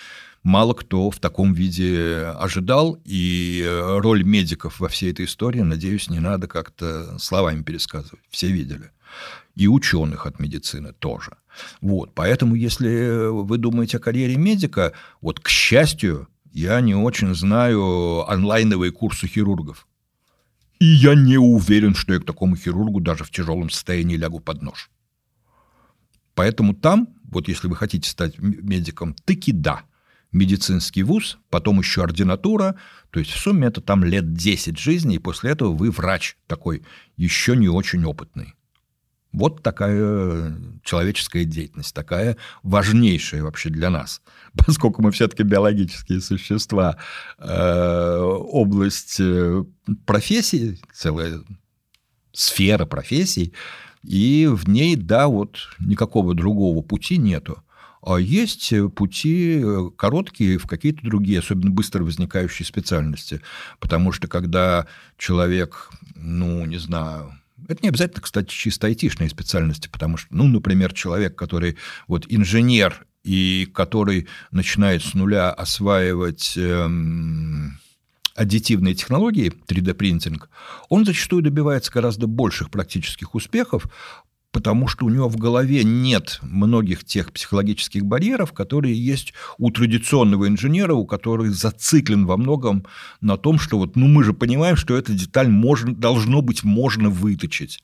[0.43, 3.67] мало кто в таком виде ожидал, и
[3.99, 8.25] роль медиков во всей этой истории, надеюсь, не надо как-то словами пересказывать.
[8.31, 8.91] Все видели.
[9.57, 11.33] И ученых от медицины тоже.
[11.81, 18.29] Вот, поэтому, если вы думаете о карьере медика, вот, к счастью, я не очень знаю
[18.29, 19.87] онлайновые курсы хирургов.
[20.79, 24.63] И я не уверен, что я к такому хирургу даже в тяжелом состоянии лягу под
[24.63, 24.91] нож.
[26.35, 29.83] Поэтому там, вот если вы хотите стать медиком, таки да.
[30.33, 32.77] Медицинский вуз, потом еще ординатура,
[33.11, 36.85] то есть в сумме это там лет 10 жизни, и после этого вы врач такой,
[37.17, 38.55] еще не очень опытный.
[39.33, 44.23] Вот такая человеческая деятельность, такая важнейшая вообще для нас,
[44.55, 46.97] поскольку мы все-таки биологические существа,
[47.39, 49.65] э, область э,
[50.05, 51.41] профессии, целая
[52.33, 53.55] сфера профессий,
[54.03, 57.63] и в ней, да, вот никакого другого пути нету.
[58.03, 59.63] А есть пути
[59.97, 63.43] короткие в какие-то другие, особенно быстро возникающие специальности.
[63.79, 64.87] Потому что когда
[65.19, 67.35] человек, ну, не знаю,
[67.71, 71.77] это не обязательно, кстати, чисто айтишные специальности, потому что, ну, например, человек, который
[72.09, 77.79] вот инженер и который начинает с нуля осваивать эм,
[78.35, 80.49] аддитивные технологии, 3D-принтинг,
[80.89, 83.87] он зачастую добивается гораздо больших практических успехов,
[84.53, 90.49] потому что у него в голове нет многих тех психологических барьеров, которые есть у традиционного
[90.49, 92.85] инженера, у которого зациклен во многом
[93.21, 97.11] на том, что вот, ну, мы же понимаем, что эту деталь можно, должно быть можно
[97.11, 97.83] выточить.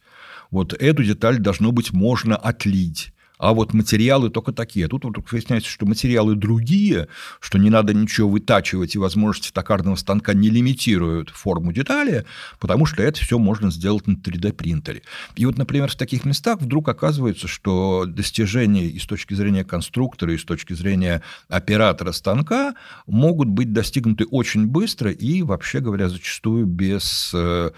[0.50, 4.88] Вот эту деталь должно быть можно отлить а вот материалы только такие.
[4.88, 7.08] Тут вдруг выясняется, что материалы другие,
[7.40, 12.24] что не надо ничего вытачивать, и возможности токарного станка не лимитируют форму детали,
[12.58, 15.02] потому что это все можно сделать на 3D-принтере.
[15.36, 20.32] И вот, например, в таких местах вдруг оказывается, что достижения и с точки зрения конструктора,
[20.32, 22.74] и с точки зрения оператора станка
[23.06, 27.70] могут быть достигнуты очень быстро и, вообще говоря, зачастую без э,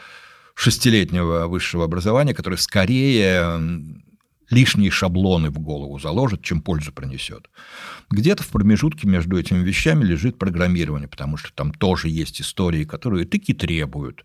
[0.54, 3.60] шестилетнего высшего образования, которое скорее
[4.50, 7.48] лишние шаблоны в голову заложит, чем пользу принесет.
[8.10, 13.26] Где-то в промежутке между этими вещами лежит программирование, потому что там тоже есть истории, которые
[13.26, 14.24] таки требуют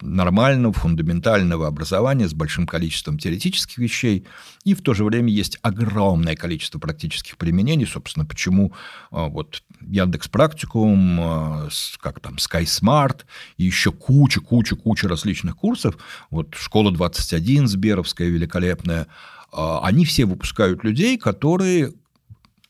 [0.00, 4.26] нормального, фундаментального образования с большим количеством теоретических вещей,
[4.64, 8.72] и в то же время есть огромное количество практических применений, собственно, почему
[9.10, 11.68] а, вот Яндекс Практикум, а,
[12.00, 13.22] как там, Sky Smart,
[13.56, 15.96] и еще куча, куча, куча различных курсов,
[16.30, 19.06] вот Школа 21 Сберовская великолепная,
[19.52, 21.92] а, они все выпускают людей, которые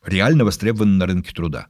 [0.04, 1.68] реально востребованы на рынке труда.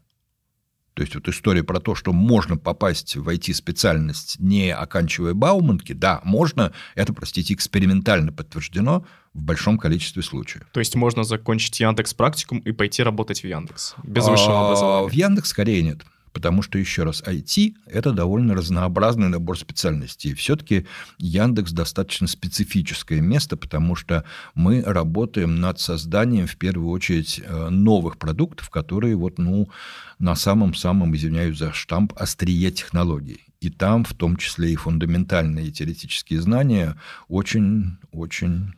[0.95, 6.21] То есть вот история про то, что можно попасть в IT-специальность, не оканчивая Бауманки, да,
[6.25, 10.63] можно, это, простите, экспериментально подтверждено в большом количестве случаев.
[10.73, 15.09] То есть можно закончить Яндекс практикум и пойти работать в Яндекс без высшего а, образования?
[15.09, 16.05] В Яндекс скорее нет
[16.35, 20.35] потому что, еще раз, IT– это довольно разнообразный набор специальностей.
[20.35, 20.87] Все-таки
[21.19, 28.19] Яндекс достаточно специфическое место, потому что мы работаем над созданием, в первую очередь, э, новых
[28.19, 29.71] продуктов, которые вот, ну,
[30.19, 33.41] на самом-самом, извиняюсь за штамп, острие технологий.
[33.61, 36.97] И там, в том числе и фундаментальные теоретические знания,
[37.29, 38.75] очень-очень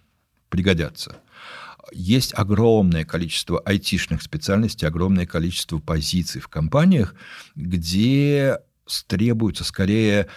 [0.51, 1.17] пригодятся
[1.93, 7.15] есть огромное количество айтишных специальностей, огромное количество позиций в компаниях,
[7.55, 8.59] где
[9.07, 10.29] требуется скорее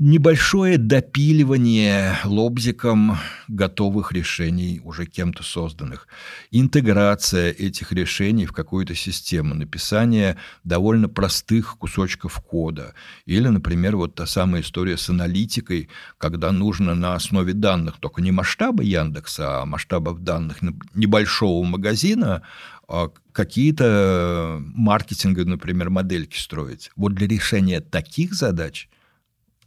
[0.00, 6.08] небольшое допиливание лобзиком готовых решений, уже кем-то созданных,
[6.50, 12.94] интеграция этих решений в какую-то систему, написание довольно простых кусочков кода.
[13.26, 18.32] Или, например, вот та самая история с аналитикой, когда нужно на основе данных, только не
[18.32, 20.62] масштаба Яндекса, а масштабов данных
[20.94, 22.40] небольшого магазина,
[22.88, 26.90] а какие-то маркетинговые, например, модельки строить.
[26.96, 28.88] Вот для решения таких задач–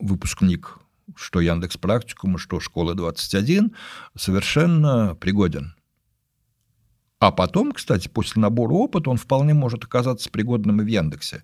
[0.04, 0.78] выпускник
[1.16, 3.76] что Яндекс Практикума, что Школа 21,
[4.16, 5.76] совершенно пригоден.
[7.20, 11.44] А потом, кстати, после набора опыта он вполне может оказаться пригодным и в Яндексе.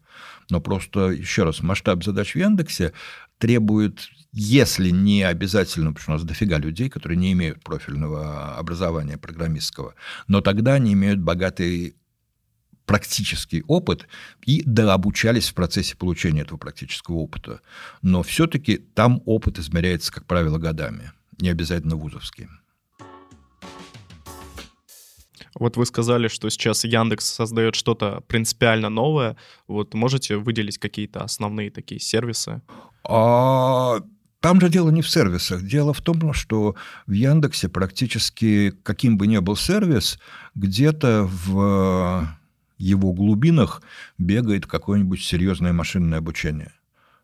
[0.50, 2.92] Но просто, еще раз, масштаб задач в Яндексе
[3.38, 9.18] требует, если не обязательно, потому что у нас дофига людей, которые не имеют профильного образования
[9.18, 9.96] программистского,
[10.28, 11.96] но тогда они имеют богатый
[12.90, 14.08] практический опыт
[14.48, 17.62] и дообучались в процессе получения этого практического опыта.
[18.02, 22.48] Но все-таки там опыт измеряется, как правило, годами, не обязательно вузовский.
[25.54, 29.38] Вот вы сказали, что сейчас Яндекс создает что-то принципиально новое.
[29.68, 32.64] Вот можете выделить какие-то основные такие сервисы?
[33.08, 34.00] А,
[34.40, 35.62] там же дело не в сервисах.
[35.62, 36.76] Дело в том, что
[37.06, 40.18] в Яндексе практически каким бы ни был сервис,
[40.56, 42.39] где-то в
[42.80, 43.84] его глубинах
[44.18, 46.72] бегает какое-нибудь серьезное машинное обучение.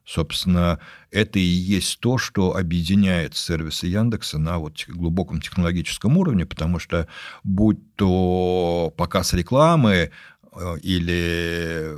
[0.06, 0.80] Собственно,
[1.10, 7.08] это и есть то, что объединяет сервисы Яндекса на вот глубоком технологическом уровне, потому что
[7.44, 10.12] будь то показ рекламы
[10.54, 11.98] э, или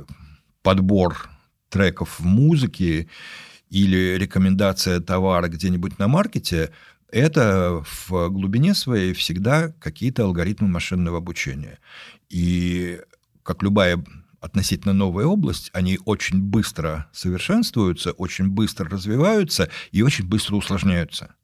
[0.62, 1.28] подбор
[1.68, 3.08] треков в музыке
[3.68, 6.72] или рекомендация товара где-нибудь на маркете,
[7.10, 11.78] это в глубине своей всегда какие-то алгоритмы машинного обучения.
[12.30, 13.00] И
[13.48, 14.04] как любая
[14.40, 21.34] относительно новая область, они очень быстро совершенствуются, очень быстро развиваются и очень быстро усложняются.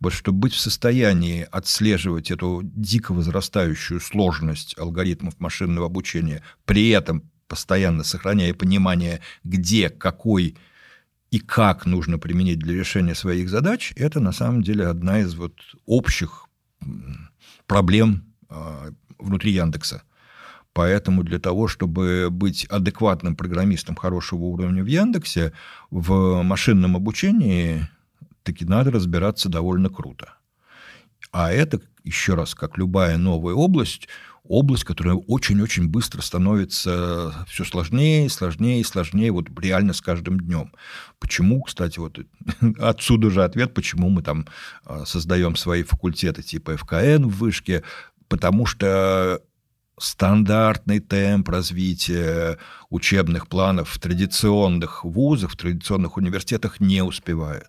[0.00, 7.30] Вот чтобы быть в состоянии отслеживать эту дико возрастающую сложность алгоритмов машинного обучения, при этом
[7.46, 10.56] постоянно сохраняя понимание, где, какой
[11.30, 15.54] и как нужно применить для решения своих задач, это на самом деле одна из вот
[15.86, 16.48] общих
[17.68, 18.88] проблем а,
[19.20, 20.02] внутри Яндекса.
[20.74, 25.52] Поэтому для того, чтобы быть адекватным программистом хорошего уровня в Яндексе,
[25.90, 27.88] в машинном обучении
[28.42, 30.34] таки надо разбираться довольно круто.
[31.30, 34.08] А это, еще раз, как любая новая область,
[34.42, 40.72] область, которая очень-очень быстро становится все сложнее, сложнее сложнее, вот реально с каждым днем.
[41.20, 42.18] Почему, кстати, вот
[42.78, 44.46] отсюда же ответ, почему мы там
[44.84, 47.84] а, создаем свои факультеты типа ФКН в вышке,
[48.28, 49.40] потому что
[49.98, 52.58] стандартный темп развития
[52.90, 57.68] учебных планов в традиционных вузах, в традиционных университетах не успевает.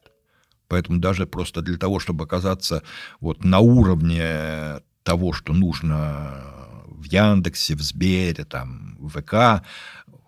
[0.68, 2.84] Поэтому даже просто для того, чтобы оказаться
[3.20, 6.44] вот на уровне того, что нужно
[6.88, 9.64] в Яндексе, в Сбере, там, в ВК,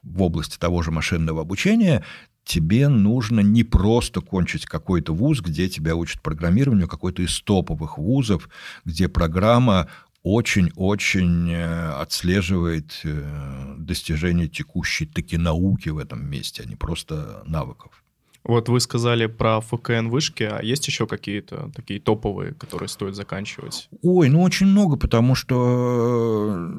[0.04, 2.04] в области того же машинного обучения,
[2.48, 8.50] тебе нужно не просто кончить какой-то вуз, где тебя учат программированию, какой-то из топовых вузов,
[8.86, 9.88] где программа
[10.28, 18.04] очень-очень э, отслеживает э, достижения текущей таки науки в этом месте, а не просто навыков.
[18.44, 23.90] Вот вы сказали про ФКН вышки, а есть еще какие-то такие топовые, которые стоит заканчивать?
[24.02, 26.74] Ой, ну очень много, потому что э,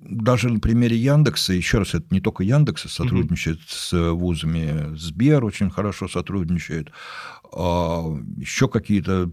[0.00, 3.68] даже на примере Яндекса, еще раз, это не только Яндекс сотрудничает mm-hmm.
[3.68, 6.92] с вузами, Сбер очень хорошо сотрудничает,
[7.52, 9.32] а еще какие-то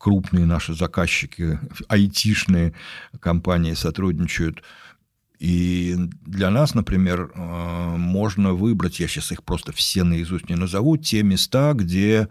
[0.00, 2.72] крупные наши заказчики, айтишные
[3.20, 4.62] компании сотрудничают.
[5.38, 5.94] И
[6.24, 11.22] для нас, например, э, можно выбрать, я сейчас их просто все наизусть не назову, те
[11.22, 12.28] места, где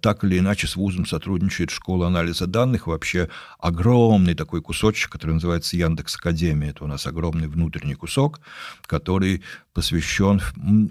[0.00, 3.28] так или иначе с вузом сотрудничает школа анализа данных, вообще
[3.60, 6.70] огромный такой кусочек, который называется Яндекс Академия.
[6.70, 8.40] Это у нас огромный внутренний кусок,
[8.86, 10.40] который посвящен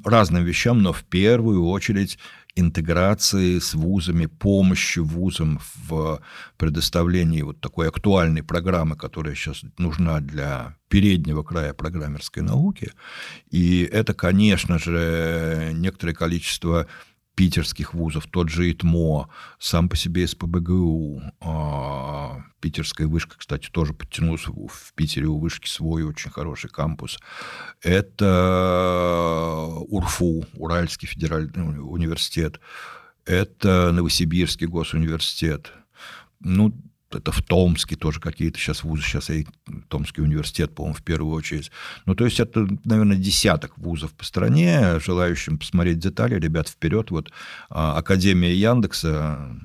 [0.06, 2.18] разным вещам, но в первую очередь
[2.56, 6.22] интеграции с вузами, помощи вузам в
[6.58, 12.92] предоставлении вот такой актуальной программы, которая сейчас нужна для переднего края программерской науки.
[13.50, 16.88] И это, конечно же, некоторое количество
[17.36, 19.30] питерских вузов, тот же ИТМО,
[19.60, 26.04] сам по себе СПБГУ, а, питерская вышка, кстати, тоже подтянулся в Питере у вышки свой
[26.04, 27.20] очень хороший кампус.
[27.82, 32.60] Это УРФУ, Уральский федеральный университет.
[33.26, 35.72] Это Новосибирский госуниверситет.
[36.40, 36.74] Ну,
[37.16, 39.48] это в Томске тоже какие-то сейчас вузы, сейчас и
[39.88, 41.72] Томский университет, по-моему, в первую очередь.
[42.06, 47.12] Ну, то есть это, наверное, десяток вузов по стране, желающим посмотреть детали, ребят, вперед.
[47.12, 47.32] Вот
[47.70, 49.56] а, Академия Яндекса,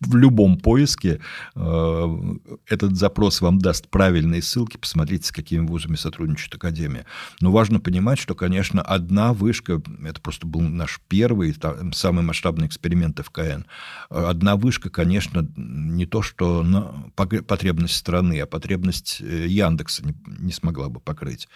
[0.00, 1.20] в любом поиске
[1.54, 2.18] э,
[2.66, 7.04] этот запрос вам даст правильные ссылки, посмотрите, с какими вузами сотрудничает Академия.
[7.40, 12.66] Но важно понимать, что, конечно, одна вышка, это просто был наш первый, там, самый масштабный
[12.66, 13.64] эксперимент ФКН,
[14.08, 20.52] одна вышка, конечно, не то, что на потребность страны, а потребность э, Яндекса не, не
[20.52, 21.48] смогла бы покрыть.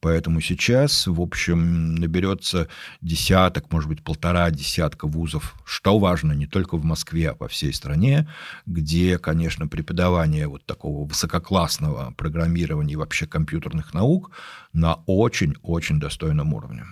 [0.00, 2.68] Поэтому сейчас, в общем, наберется
[3.00, 7.72] десяток, может быть, полтора десятка вузов, что важно не только в Москве, а по всей
[7.76, 8.28] стране,
[8.66, 14.32] где, конечно, преподавание вот такого высококлассного программирования и вообще компьютерных наук
[14.72, 16.84] на очень-очень достойном уровне.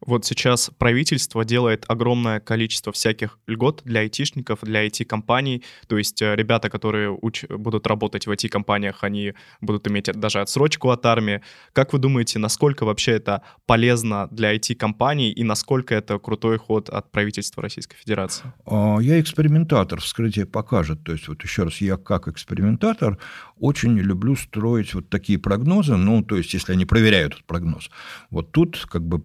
[0.00, 5.64] Вот сейчас правительство делает огромное количество всяких льгот для айтишников, для IT-компаний.
[5.86, 10.90] То есть э, ребята, которые уч- будут работать в IT-компаниях, они будут иметь даже отсрочку
[10.90, 11.42] от армии.
[11.72, 17.10] Как вы думаете, насколько вообще это полезно для IT-компаний и насколько это крутой ход от
[17.10, 18.52] правительства Российской Федерации?
[18.66, 21.02] А, я экспериментатор, вскрытие покажет.
[21.04, 23.18] То есть, вот еще раз, я как экспериментатор
[23.58, 27.90] очень люблю строить вот такие прогнозы, ну, то есть, если они проверяют этот прогноз.
[28.30, 29.22] Вот тут как бы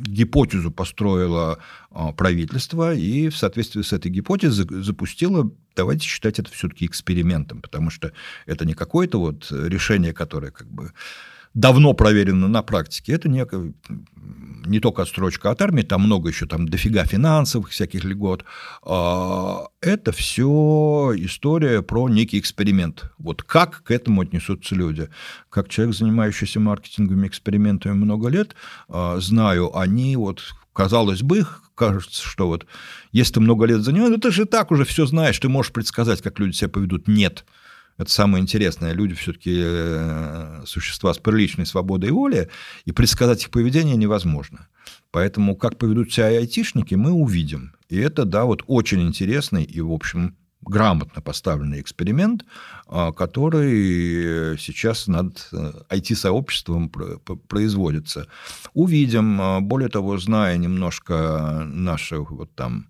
[0.00, 1.58] гипотезу построило
[1.90, 7.90] а, правительство и в соответствии с этой гипотезой запустило, давайте считать это все-таки экспериментом, потому
[7.90, 8.12] что
[8.46, 10.92] это не какое-то вот решение, которое как бы
[11.54, 13.12] давно проверено на практике.
[13.12, 13.44] Это не,
[14.70, 18.44] не только отстрочка от армии, там много еще там дофига финансовых всяких льгот.
[18.82, 23.12] А, это все история про некий эксперимент.
[23.18, 25.08] Вот как к этому отнесутся люди.
[25.48, 28.54] Как человек, занимающийся маркетинговыми экспериментами много лет,
[28.88, 30.40] а, знаю, они вот
[30.72, 31.44] казалось бы,
[31.74, 32.66] кажется, что вот
[33.10, 36.22] если ты много лет занимаешься, ну ты же так уже все знаешь, ты можешь предсказать,
[36.22, 37.08] как люди себя поведут.
[37.08, 37.44] Нет.
[38.00, 38.94] Это самое интересное.
[38.94, 42.48] Люди все-таки э, существа с приличной свободой и волей,
[42.86, 44.68] и предсказать их поведение невозможно.
[45.10, 47.74] Поэтому как поведут себя айтишники, мы увидим.
[47.90, 52.46] И это, да, вот очень интересный и, в общем, грамотно поставленный эксперимент,
[52.86, 55.50] а, который сейчас над
[55.90, 58.28] IT-сообществом э, производится.
[58.72, 59.38] Увидим.
[59.42, 62.88] А, более того, зная немножко наши вот там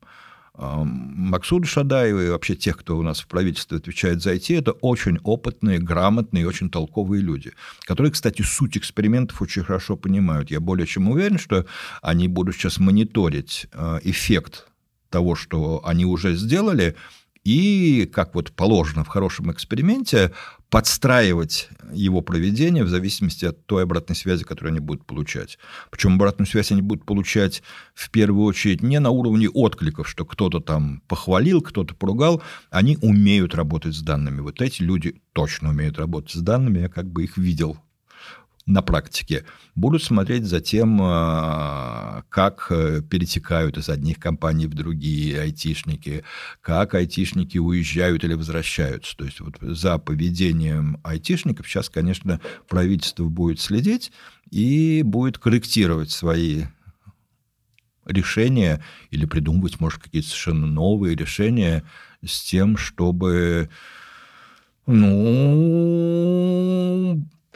[0.61, 5.19] Максуд Шадаева и вообще тех, кто у нас в правительстве отвечает за IT, это очень
[5.23, 7.53] опытные, грамотные, очень толковые люди,
[7.87, 10.51] которые, кстати, суть экспериментов очень хорошо понимают.
[10.51, 11.65] Я более чем уверен, что
[12.03, 14.67] они будут сейчас мониторить э, эффект
[15.09, 16.95] того, что они уже сделали,
[17.43, 20.33] и, как вот положено в хорошем эксперименте,
[20.71, 25.59] подстраивать его проведение в зависимости от той обратной связи, которую они будут получать.
[25.91, 27.63] Причем обратную связь они будут получать
[27.95, 32.43] в первую очередь не на уровне откликов, что кто-то там похвалил, кто-то поругал.
[32.71, 34.41] Они умеют работать с данными.
[34.41, 36.79] Вот эти люди точно умеют работать с данными.
[36.79, 37.77] Я как бы их видел
[38.67, 39.45] на практике,
[39.75, 46.25] будут смотреть за тем, а, как э, перетекают из одних компаний в другие айтишники,
[46.61, 49.17] как айтишники уезжают или возвращаются.
[49.17, 54.13] То есть вот за поведением айтишников сейчас, конечно, правительство будет следить
[54.51, 56.65] и будет корректировать свои
[58.05, 61.83] решения или придумывать, может, какие-то совершенно новые решения
[62.25, 63.71] с тем, чтобы
[64.87, 65.71] ну,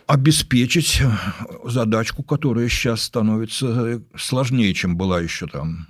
[0.06, 1.02] обеспечить
[1.64, 5.86] задачку, которая сейчас становится сложнее, чем была еще там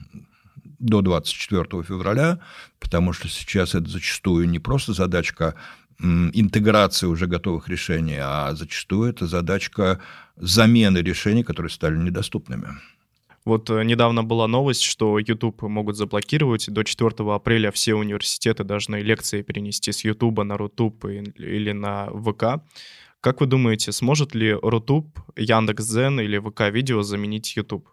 [0.79, 2.39] до 24 февраля,
[2.79, 5.55] потому что сейчас это зачастую не просто задачка
[6.01, 10.01] интеграции уже готовых решений, а зачастую это задачка
[10.37, 12.69] замены решений, которые стали недоступными.
[13.45, 16.71] Вот э, недавно была новость, что YouTube могут заблокировать.
[16.71, 22.63] До 4 апреля все университеты должны лекции перенести с YouTube на Rutube или на ВК.
[23.25, 27.89] Как вы думаете, сможет ли Rutube, Яндекс.Дзен или ВК-видео заменить YouTube?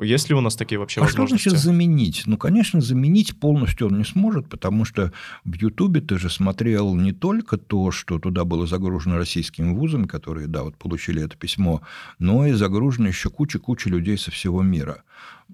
[0.00, 1.48] Есть ли у нас такие вообще а возможности?
[1.48, 2.22] что значит заменить?
[2.26, 5.12] Ну, конечно, заменить полностью он не сможет, потому что
[5.44, 10.46] в Ютубе ты же смотрел не только то, что туда было загружено российским вузом, которые,
[10.46, 11.82] да, вот получили это письмо,
[12.18, 15.02] но и загружено еще куча-куча людей со всего мира.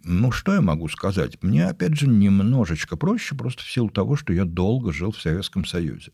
[0.04, 1.42] Ну, что я могу сказать?
[1.42, 5.64] Мне, опять же, немножечко проще, просто в силу того, что я долго жил в Советском
[5.64, 6.12] Союзе.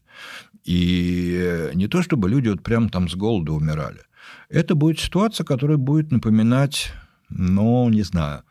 [0.65, 4.01] И не то, чтобы люди вот прям там с голода умирали.
[4.49, 6.93] Это будет ситуация, которая будет напоминать,
[7.29, 8.43] ну, не знаю,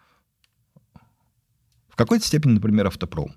[1.89, 3.33] в какой-то степени, например, автопром.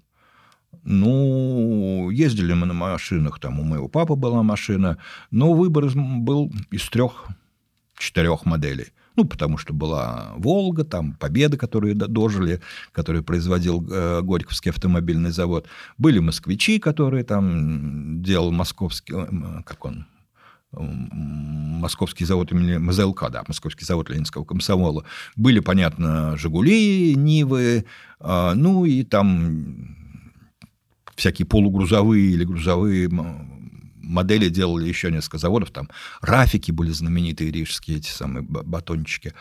[0.83, 4.99] Ну, ездили мы на машинах, там у моего папы была машина,
[5.31, 8.93] но выбор был из трех-четырех моделей.
[9.17, 12.61] Ну, потому что была «Волга», там «Победа», которые дожили,
[12.93, 15.67] которые производил э, Горьковский автомобильный завод.
[15.97, 19.15] Были «Москвичи», которые там делал московский...
[19.15, 20.07] Э, как он?
[20.73, 25.05] Московский завод имени МЗЛК, да, Московский завод Ленинского комсомола.
[25.37, 27.85] Были, понятно, «Жигули», «Нивы»,
[28.21, 29.97] э, ну и там
[31.15, 33.09] всякие полугрузовые или грузовые
[34.07, 35.89] модели делали еще несколько заводов, там
[36.21, 39.35] рафики были знаменитые рижские, эти самые батончики.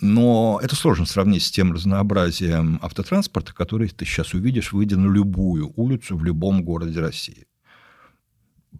[0.00, 5.72] Но это сложно сравнить с тем разнообразием автотранспорта, который ты сейчас увидишь, выйдя на любую
[5.76, 7.46] улицу в любом городе России.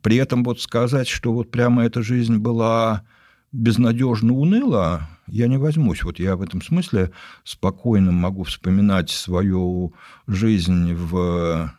[0.05, 3.05] При этом вот сказать, что вот прямо эта жизнь была
[3.53, 6.03] безнадежно уныла, я не возьмусь.
[6.03, 7.11] Вот я в этом смысле
[7.43, 9.95] спокойно могу вспоминать свою
[10.27, 11.75] жизнь в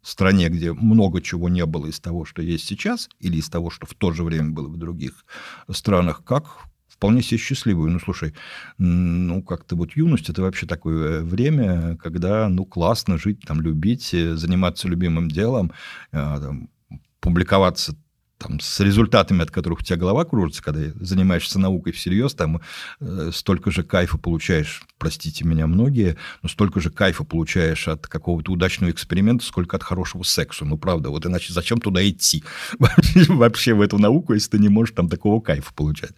[0.00, 3.84] стране, где много чего не было из того, что есть сейчас, или из того, что
[3.84, 5.24] в то же время было в других
[5.68, 7.90] странах, как вполне себе счастливую.
[7.90, 8.32] Ну, слушай,
[8.78, 14.36] ну, как-то вот юность– это вообще такое время, когда, ну, классно жить, там, любить, э,
[14.36, 15.72] заниматься любимым делом,
[16.12, 16.68] а, там,
[17.20, 17.94] публиковаться
[18.40, 22.60] там, с результатами, от которых у тебя голова кружится, когда занимаешься наукой всерьез, там
[23.00, 28.52] э, столько же кайфа получаешь, простите меня многие, но столько же кайфа получаешь от какого-то
[28.52, 30.64] удачного эксперимента, сколько от хорошего секса.
[30.64, 32.42] Ну, правда, вот иначе зачем туда идти?
[33.28, 36.12] Вообще в эту науку, если ты не можешь там такого кайфа получать.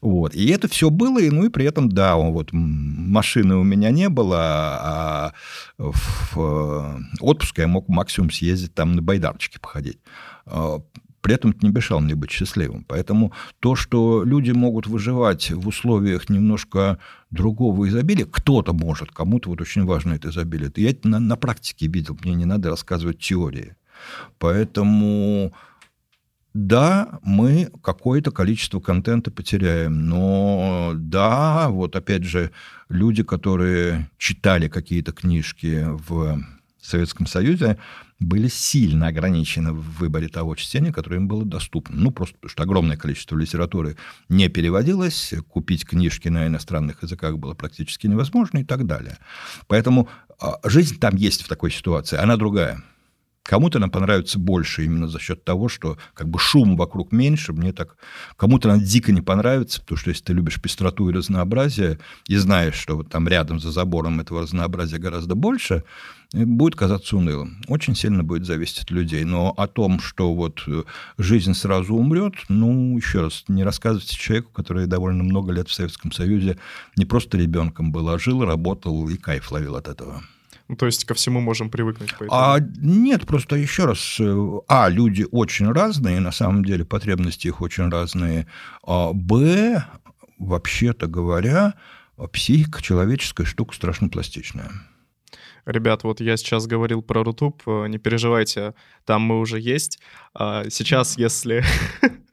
[0.00, 0.34] Вот.
[0.34, 4.08] И это все было, и, ну и при этом, да, вот машины у меня не
[4.08, 5.32] было, а
[5.76, 9.98] в э, отпуск я мог максимум съездить там на байдарочке походить.
[10.46, 10.80] А
[11.20, 12.84] при этом это не мешало мне быть счастливым.
[12.86, 16.98] Поэтому то, что люди могут выживать в условиях немножко
[17.30, 20.70] другого изобилия, кто-то может, кому-то вот очень важно это изобилие.
[20.76, 23.74] Я это на, на практике видел, мне не надо рассказывать теории.
[24.38, 25.54] Поэтому
[26.54, 32.52] да, мы какое-то количество контента потеряем, но да, вот опять же,
[32.88, 36.40] люди, которые читали какие-то книжки в
[36.80, 37.78] Советском Союзе,
[38.24, 41.96] были сильно ограничены в выборе того чтения, которое им было доступно.
[41.96, 43.96] Ну, просто потому что огромное количество литературы
[44.28, 49.18] не переводилось, купить книжки на иностранных языках было практически невозможно и так далее.
[49.66, 50.08] Поэтому
[50.40, 52.82] а, жизнь там есть в такой ситуации, она другая.
[53.44, 57.52] Кому-то она понравится больше именно за счет того, что как бы шум вокруг меньше.
[57.52, 57.96] Мне так...
[58.38, 62.74] Кому-то она дико не понравится, потому что если ты любишь пестроту и разнообразие, и знаешь,
[62.74, 65.84] что вот там рядом за забором этого разнообразия гораздо больше,
[66.32, 67.62] будет казаться унылым.
[67.68, 69.24] Очень сильно будет зависеть от людей.
[69.24, 70.84] Но о том, что вот э,
[71.18, 76.12] жизнь сразу умрет, ну, еще раз, не рассказывайте человеку, который довольно много лет в Советском
[76.12, 76.58] Союзе
[76.96, 80.22] не просто ребенком был, а жил, работал и кайф ловил от этого.
[80.74, 82.10] Ну, то есть ко всему можем привыкнуть.
[82.18, 82.40] Поэтому...
[82.40, 87.60] А нет, просто еще раз, э, а, люди очень разные, на самом деле потребности их
[87.60, 88.48] очень разные,
[88.84, 89.84] а, б,
[90.40, 91.74] вообще-то говоря,
[92.32, 94.72] психика человеческая штука страшно пластичная.
[95.64, 100.00] Ребят, вот я сейчас говорил про Rutube, э, не переживайте, там мы уже есть.
[100.34, 101.62] А сейчас, если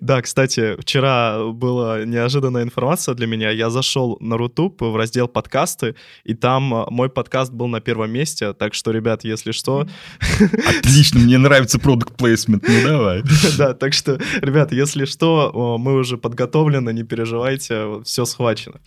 [0.00, 3.50] Да, кстати, вчера была неожиданная информация для меня.
[3.50, 8.10] Я зашел на Rutube в раздел подкасты, и там а, мой подкаст был на первом
[8.10, 8.52] месте.
[8.52, 9.86] Так что, ребят, если что...
[10.78, 13.22] Отлично, мне нравится product placement, ну давай.
[13.58, 18.80] Да, так что, ребят, если что, мы уже подготовлены, не переживайте, все схвачено.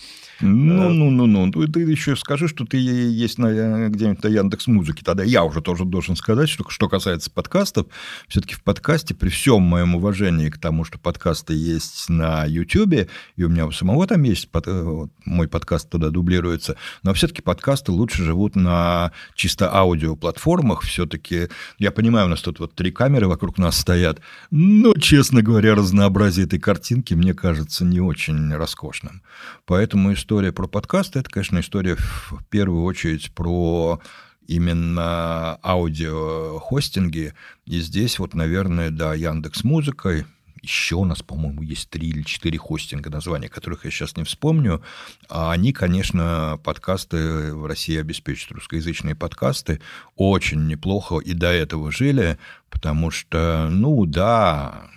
[0.44, 1.52] Ну, ну, ну, ну.
[1.52, 5.02] Ты, ты еще скажи, что ты есть на, где-нибудь на Яндекс Музыке.
[5.06, 7.88] Тогда я уже тоже должен сказать, что что касается подкастов,
[8.28, 13.44] все-таки в подкасте, при всем моем уважении к тому, что подкасты есть на YouTube, и
[13.44, 17.94] у меня у самого там есть, под, э, мой подкаст туда дублируется, но все-таки подкасты
[17.94, 20.82] лучше живут на чисто аудиоплатформах.
[20.82, 21.48] Все-таки,
[21.80, 24.20] я понимаю, у нас тут вот три камеры вокруг нас стоят,
[24.52, 29.22] но, честно говоря, разнообразие этой картинки мне кажется не очень роскошным.
[29.66, 34.00] Поэтому история про подкасты, это, конечно, история в первую очередь про
[34.48, 37.34] именно аудиохостинги.
[37.66, 40.26] И здесь вот, наверное, да, Яндекс Музыкой,
[40.62, 44.82] еще у нас, по-моему, есть три или четыре хостинга, названия которых я сейчас не вспомню.
[45.30, 49.82] А они, конечно, подкасты в России обеспечат, русскоязычные подкасты.
[50.16, 52.38] Очень неплохо и до этого жили,
[52.70, 54.88] потому что, ну да,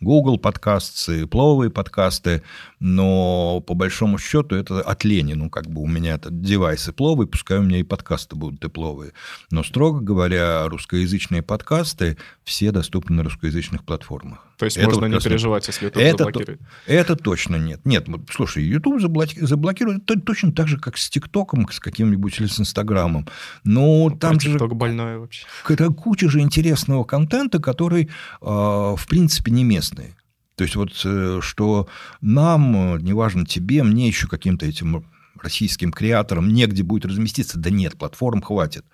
[0.00, 2.42] Google подкасты, пловые подкасты,
[2.80, 5.34] но по большому счету это от лени.
[5.34, 8.60] Ну, как бы у меня этот девайс и пловый, пускай у меня и подкасты будут
[8.60, 9.12] тепловые.
[9.50, 14.46] Но, строго говоря, русскоязычные подкасты все доступны на русскоязычных платформах.
[14.56, 16.60] То есть это можно вот не переживать, если YouTube это, заблокирует?
[16.86, 17.80] Это точно нет.
[17.84, 22.46] Нет, вот, слушай, YouTube заблоки, заблокирует точно так же, как с ТикТоком, с каким-нибудь или
[22.46, 23.26] с Инстаграмом.
[23.64, 24.52] Но ну, там же...
[24.52, 25.46] ТикТок больной вообще.
[25.68, 28.08] Это куча же интересного контента, который, э,
[28.40, 30.14] в принципе, не местный.
[30.60, 31.88] То есть вот э, что
[32.20, 35.06] нам, неважно тебе, мне еще каким-то этим
[35.40, 37.58] российским креаторам негде будет разместиться.
[37.58, 38.84] Да нет, платформ хватит.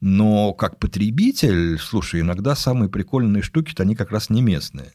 [0.00, 4.92] Но как потребитель, слушай, иногда самые прикольные штуки-то они как раз не местные.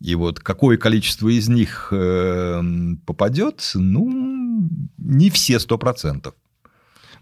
[0.00, 2.62] И вот какое количество из них э,
[3.04, 6.32] попадет, ну, не все сто процентов.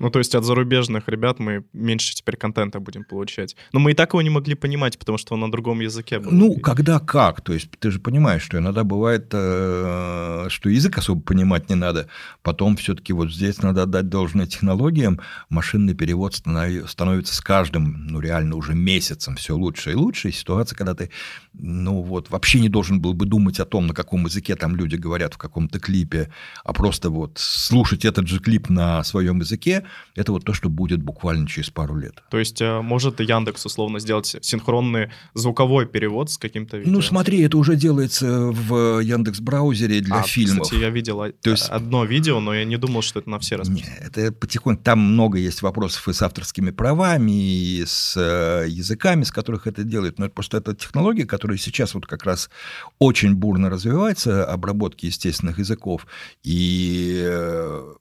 [0.01, 3.55] Ну, то есть от зарубежных ребят мы меньше теперь контента будем получать.
[3.72, 6.30] Но мы и так его не могли понимать, потому что он на другом языке был.
[6.32, 7.42] Ну, когда как.
[7.42, 12.09] То есть ты же понимаешь, что иногда бывает, э, что язык особо понимать не надо.
[12.42, 15.20] Потом все-таки вот здесь надо отдать должное технологиям.
[15.51, 20.30] Машинный перевод становится с каждым, ну, реально уже месяцем все лучше и лучше.
[20.30, 21.11] И ситуация, когда ты,
[21.53, 24.96] ну, вот вообще не должен был бы думать о том, на каком языке там люди
[24.96, 26.32] говорят в каком-то клипе,
[26.64, 29.84] а просто вот слушать этот же клип на своем языке,
[30.14, 32.22] это вот то, что будет буквально через пару лет.
[32.30, 36.92] То есть э, может Яндекс условно сделать синхронный звуковой перевод с каким-то видео?
[36.92, 40.62] Ну смотри, это уже делается в Яндекс браузере для а, фильмов.
[40.62, 41.68] Кстати, я видел то есть...
[41.68, 44.05] одно видео, но я не думал, что это на все распространено.
[44.05, 49.24] Нет, это потихоньку, там много есть вопросов и с авторскими правами, и с э, языками,
[49.24, 52.51] с которых это делают, но это просто это технология, которая сейчас вот как раз
[52.99, 56.07] очень бурно развивается, обработки естественных языков,
[56.43, 57.95] и э,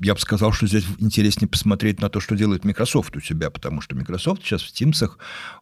[0.00, 3.80] я бы сказал, что здесь интереснее посмотреть на то, что делает Microsoft у себя, потому
[3.80, 5.10] что Microsoft сейчас в Teams,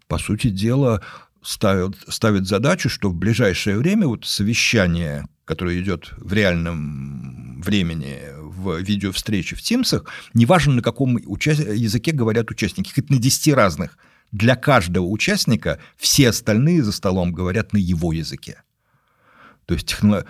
[0.09, 1.03] по сути дела,
[1.43, 8.79] ставит, ставит задачу, что в ближайшее время вот совещание, которое идет в реальном времени в
[8.79, 13.97] видеовстрече в Teams, неважно на каком уча- языке говорят участники, хоть на 10 разных,
[14.33, 18.63] для каждого участника все остальные за столом говорят на его языке.
[19.67, 20.27] То есть технология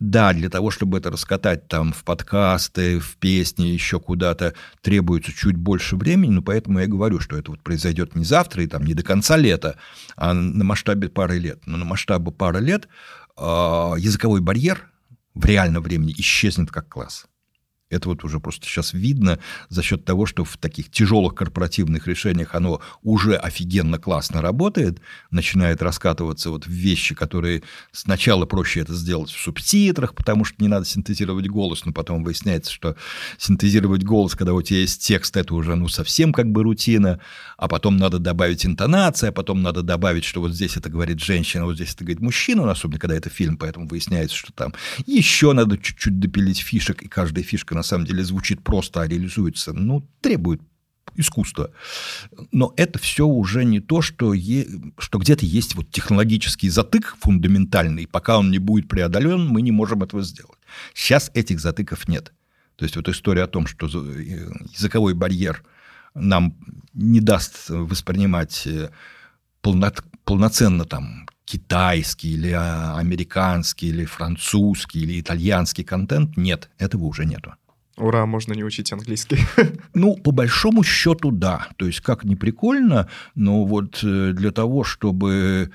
[0.00, 5.56] да, для того, чтобы это раскатать там в подкасты, в песни, еще куда-то, требуется чуть
[5.56, 8.94] больше времени, но поэтому я говорю, что это вот произойдет не завтра и там не
[8.94, 9.78] до конца лета,
[10.16, 11.62] а на масштабе пары лет.
[11.66, 12.88] Но на масштабе пары лет
[13.36, 14.90] э, языковой барьер
[15.34, 17.26] в реальном времени исчезнет как класс.
[17.94, 19.38] Это вот уже просто сейчас видно
[19.68, 25.82] за счет того, что в таких тяжелых корпоративных решениях оно уже офигенно классно работает, начинает
[25.82, 30.84] раскатываться вот в вещи, которые сначала проще это сделать в субтитрах, потому что не надо
[30.84, 32.96] синтезировать голос, но потом выясняется, что
[33.38, 37.20] синтезировать голос, когда у тебя есть текст, это уже ну совсем как бы рутина,
[37.56, 41.64] а потом надо добавить интонацию, а потом надо добавить, что вот здесь это говорит женщина,
[41.64, 44.74] вот здесь это говорит мужчина, особенно когда это фильм, поэтому выясняется, что там
[45.06, 49.72] еще надо чуть-чуть допилить фишек, и каждая фишка на самом деле звучит просто, а реализуется,
[49.72, 50.60] ну, требует
[51.16, 51.70] искусства.
[52.50, 54.66] Но это все уже не то, что, е...
[54.98, 60.02] что где-то есть вот технологический затык фундаментальный, пока он не будет преодолен, мы не можем
[60.02, 60.58] этого сделать.
[60.94, 62.32] Сейчас этих затыков нет.
[62.76, 65.62] То есть вот история о том, что э, языковой барьер
[66.14, 66.54] нам
[66.92, 68.90] не даст воспринимать э,
[69.60, 69.92] полно...
[70.24, 77.54] полноценно там китайский или а, американский или французский или итальянский контент, нет, этого уже нету.
[77.96, 79.38] Ура, можно не учить английский.
[79.94, 81.68] Ну, по большому счету, да.
[81.76, 85.70] То есть, как не прикольно, но вот э, для того, чтобы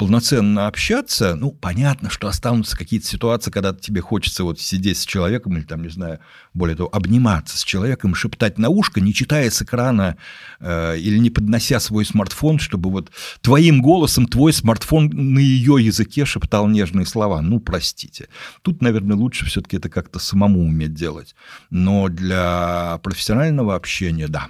[0.00, 5.58] полноценно общаться, ну, понятно, что останутся какие-то ситуации, когда тебе хочется вот сидеть с человеком
[5.58, 6.20] или там, не знаю,
[6.54, 10.16] более того, обниматься с человеком, шептать на ушко, не читая с экрана
[10.58, 13.10] э, или не поднося свой смартфон, чтобы вот
[13.42, 17.42] твоим голосом твой смартфон на ее языке шептал нежные слова.
[17.42, 18.30] Ну, простите.
[18.62, 21.34] Тут, наверное, лучше все-таки это как-то самому уметь делать.
[21.68, 24.48] Но для профессионального общения, да,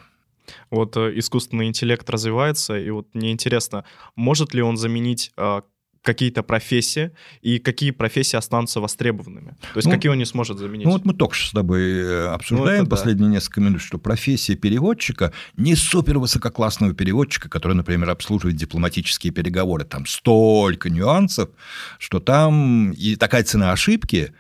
[0.70, 3.84] вот э, искусственный интеллект развивается, и вот мне интересно,
[4.16, 5.60] может ли он заменить э,
[6.02, 7.10] какие-то профессии,
[7.42, 9.56] и какие профессии останутся востребованными?
[9.72, 10.86] То есть ну, какие он не сможет заменить?
[10.86, 13.34] Ну вот мы только что с тобой э, обсуждаем ну, последние да.
[13.34, 19.84] несколько минут, что профессия переводчика не супер высококлассного переводчика, который, например, обслуживает дипломатические переговоры.
[19.84, 21.50] Там столько нюансов,
[21.98, 24.32] что там и такая цена ошибки,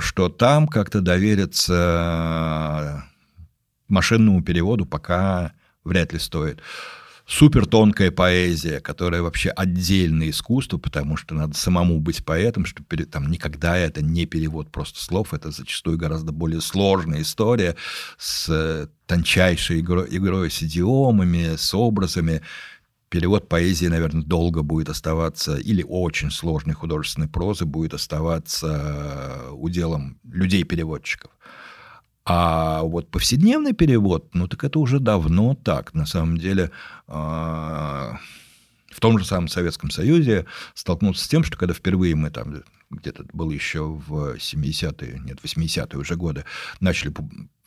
[0.00, 3.04] что там как-то довериться
[3.88, 5.52] машинному переводу пока
[5.88, 6.60] вряд ли стоит.
[7.28, 13.30] Супер тонкая поэзия, которая вообще отдельное искусство, потому что надо самому быть поэтом, что там
[13.30, 17.76] никогда это не перевод просто слов, это зачастую гораздо более сложная история
[18.16, 22.40] с э, тончайшей игрой, игрой с идиомами, с образами.
[23.10, 30.18] Перевод поэзии, наверное, долго будет оставаться, или очень сложной художественной прозы будет оставаться э, уделом
[30.24, 31.30] людей-переводчиков.
[32.30, 35.94] А вот повседневный перевод, ну так это уже давно так.
[35.94, 36.70] На самом деле
[37.06, 38.18] а,
[38.90, 43.24] в том же самом Советском Союзе столкнулся с тем, что когда впервые мы там где-то
[43.32, 46.44] было еще в 70-е, нет, 80-е уже годы,
[46.80, 47.14] начали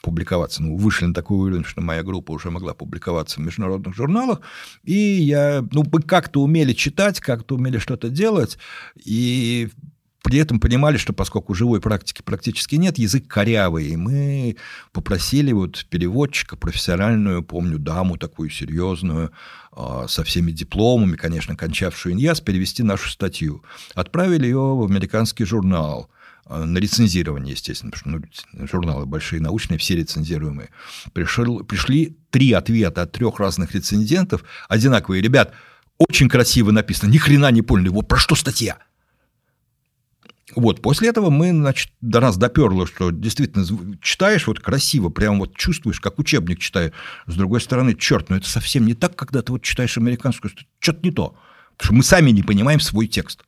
[0.03, 4.41] публиковаться, ну, вышли на такой уровень, что моя группа уже могла публиковаться в международных журналах,
[4.83, 8.59] и я, ну, мы как-то умели читать, как-то умели что-то делать,
[8.95, 9.69] и
[10.31, 13.87] при этом понимали, что поскольку живой практики практически нет, язык корявый.
[13.87, 14.55] И мы
[14.93, 19.33] попросили вот переводчика профессиональную, помню, даму такую серьезную,
[19.73, 23.61] а, со всеми дипломами, конечно, кончавшую ИНЯС, перевести нашу статью.
[23.93, 26.09] Отправили ее в американский журнал
[26.45, 30.69] а, на рецензирование, естественно, потому что ну, журналы большие, научные, все рецензируемые.
[31.11, 35.21] Пришел, пришли три ответа от трех разных рецензентов, одинаковые.
[35.21, 35.51] Ребят,
[35.97, 38.77] очень красиво написано, ни хрена не поняли, вот про что статья–
[40.55, 43.65] вот, после этого мы, значит, до нас доперло, что действительно
[44.01, 46.91] читаешь вот красиво, прям вот чувствуешь, как учебник читаю.
[47.27, 50.99] С другой стороны, черт, ну это совсем не так, когда ты вот читаешь американскую, что-то
[51.03, 51.35] не то.
[51.77, 53.43] Потому что мы сами не понимаем свой текст.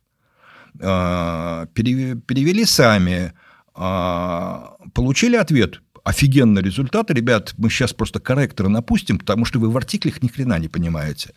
[0.80, 3.32] А, перевели сами,
[3.74, 7.14] а, получили ответ, офигенные результаты.
[7.14, 11.32] Ребят, мы сейчас просто корректоры напустим, потому что вы в артиклях ни хрена не понимаете.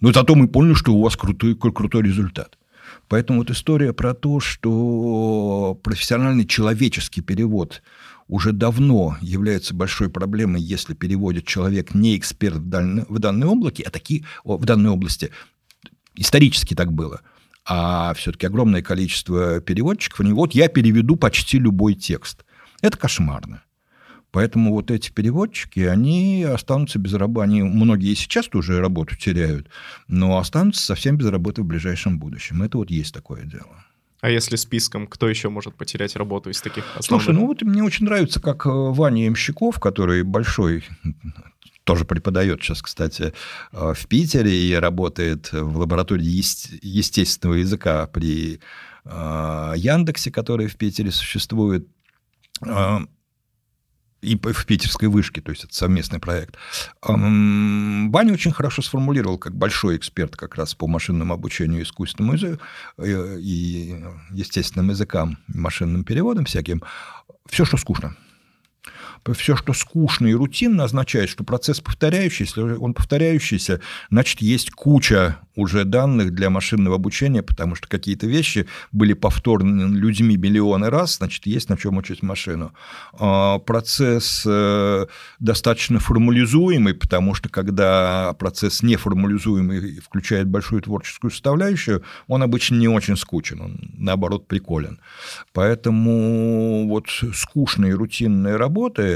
[0.00, 2.58] Но зато мы поняли, что у вас крутой, крутой результат.
[3.08, 7.82] Поэтому вот история про то, что профессиональный человеческий перевод
[8.28, 13.82] уже давно является большой проблемой, если переводит человек не эксперт в, данной, в данной области,
[13.82, 15.30] а такие в данной области
[16.16, 17.20] исторически так было.
[17.64, 22.44] А все-таки огромное количество переводчиков, они вот я переведу почти любой текст.
[22.80, 23.62] Это кошмарно.
[24.36, 27.44] Поэтому вот эти переводчики, они останутся без работы.
[27.44, 29.70] Они, многие сейчас тоже работу теряют,
[30.08, 32.62] но останутся совсем без работы в ближайшем будущем.
[32.62, 33.82] Это вот есть такое дело.
[34.20, 37.24] А если списком, кто еще может потерять работу из таких основных?
[37.24, 40.84] Слушай, ну вот мне очень нравится, как э, Ваня Ямщиков, который большой
[41.84, 43.32] тоже преподает сейчас, кстати,
[43.72, 46.26] э, в Питере и работает в лаборатории
[46.82, 48.60] естественного языка при
[49.06, 51.88] э, Яндексе, который в Питере существует
[54.22, 56.56] и в питерской вышке, то есть это совместный проект.
[57.02, 62.62] Баня очень хорошо сформулировал, как большой эксперт как раз по машинному обучению искусственному языку
[62.98, 63.96] э, и
[64.30, 66.82] естественным языкам, машинным переводам всяким,
[67.48, 68.16] все, что скучно
[69.34, 72.60] все, что скучно и рутинно, означает, что процесс повторяющийся.
[72.60, 78.66] Если он повторяющийся, значит, есть куча уже данных для машинного обучения, потому что какие-то вещи
[78.92, 82.72] были повторны людьми миллионы раз, значит, есть на чем учить машину.
[83.18, 85.06] А процесс э,
[85.40, 93.16] достаточно формализуемый, потому что когда процесс неформализуемый включает большую творческую составляющую, он обычно не очень
[93.16, 95.00] скучен, он, наоборот, приколен.
[95.52, 99.15] Поэтому вот скучные рутинные работы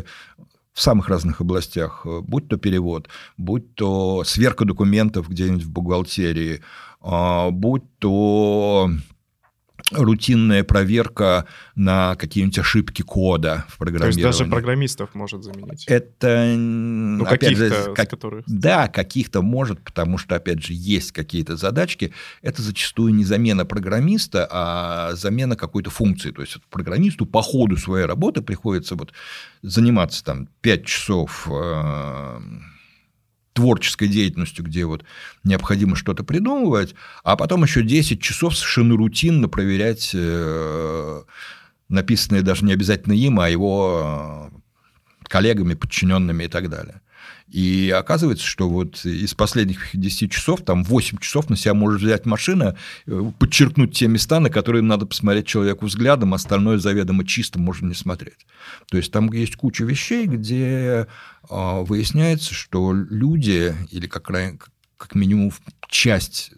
[0.73, 6.63] в самых разных областях, будь то перевод, будь то сверка документов где-нибудь в бухгалтерии,
[7.01, 8.91] а, будь то
[9.91, 14.23] рутинная проверка на какие-нибудь ошибки кода в программировании.
[14.23, 15.85] То есть даже программистов может заменить?
[15.87, 18.45] Это, ну, опять же, как, которых...
[18.47, 22.13] да, каких-то может, потому что, опять же, есть какие-то задачки.
[22.43, 26.31] Это зачастую не замена программиста, а замена какой-то функции.
[26.31, 29.13] То есть программисту по ходу своей работы приходится вот
[29.63, 32.41] заниматься там 5 часов э,
[33.53, 35.05] творческой деятельностью, где вот
[35.45, 36.95] необходимо что-то придумывать,
[37.25, 41.23] а потом еще 10 часов совершенно рутинно проверять э,
[41.91, 44.59] написанное даже не обязательно им, а его э,
[45.25, 47.03] коллегами, подчиненными и так далее.
[47.51, 52.25] И оказывается, что вот из последних 10 часов, там 8 часов на себя может взять
[52.25, 52.77] машина,
[53.07, 57.95] э, подчеркнуть те места, на которые надо посмотреть человеку взглядом, остальное заведомо чисто можно не
[57.95, 58.47] смотреть.
[58.89, 61.09] То есть там есть куча вещей, где
[61.49, 64.31] а, выясняется, что люди, или как,
[64.97, 65.53] как минимум
[65.89, 66.53] часть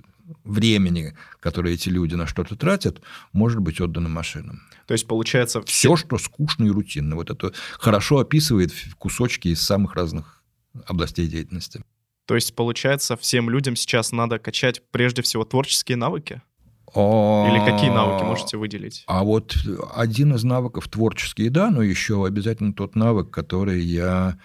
[0.45, 3.01] времени, которое эти люди на что-то тратят,
[3.32, 4.62] может быть отдано машинам.
[4.86, 7.16] То есть получается все, что скучно и рутинно.
[7.16, 10.41] Вот это хорошо описывает кусочки из самых разных
[10.86, 11.82] областей деятельности.
[12.26, 16.40] То есть, получается, всем людям сейчас надо качать прежде всего творческие навыки?
[16.94, 19.04] Или какие навыки можете выделить?
[19.06, 19.56] А вот
[19.94, 24.38] один из навыков творческие, да, но еще обязательно тот навык, который я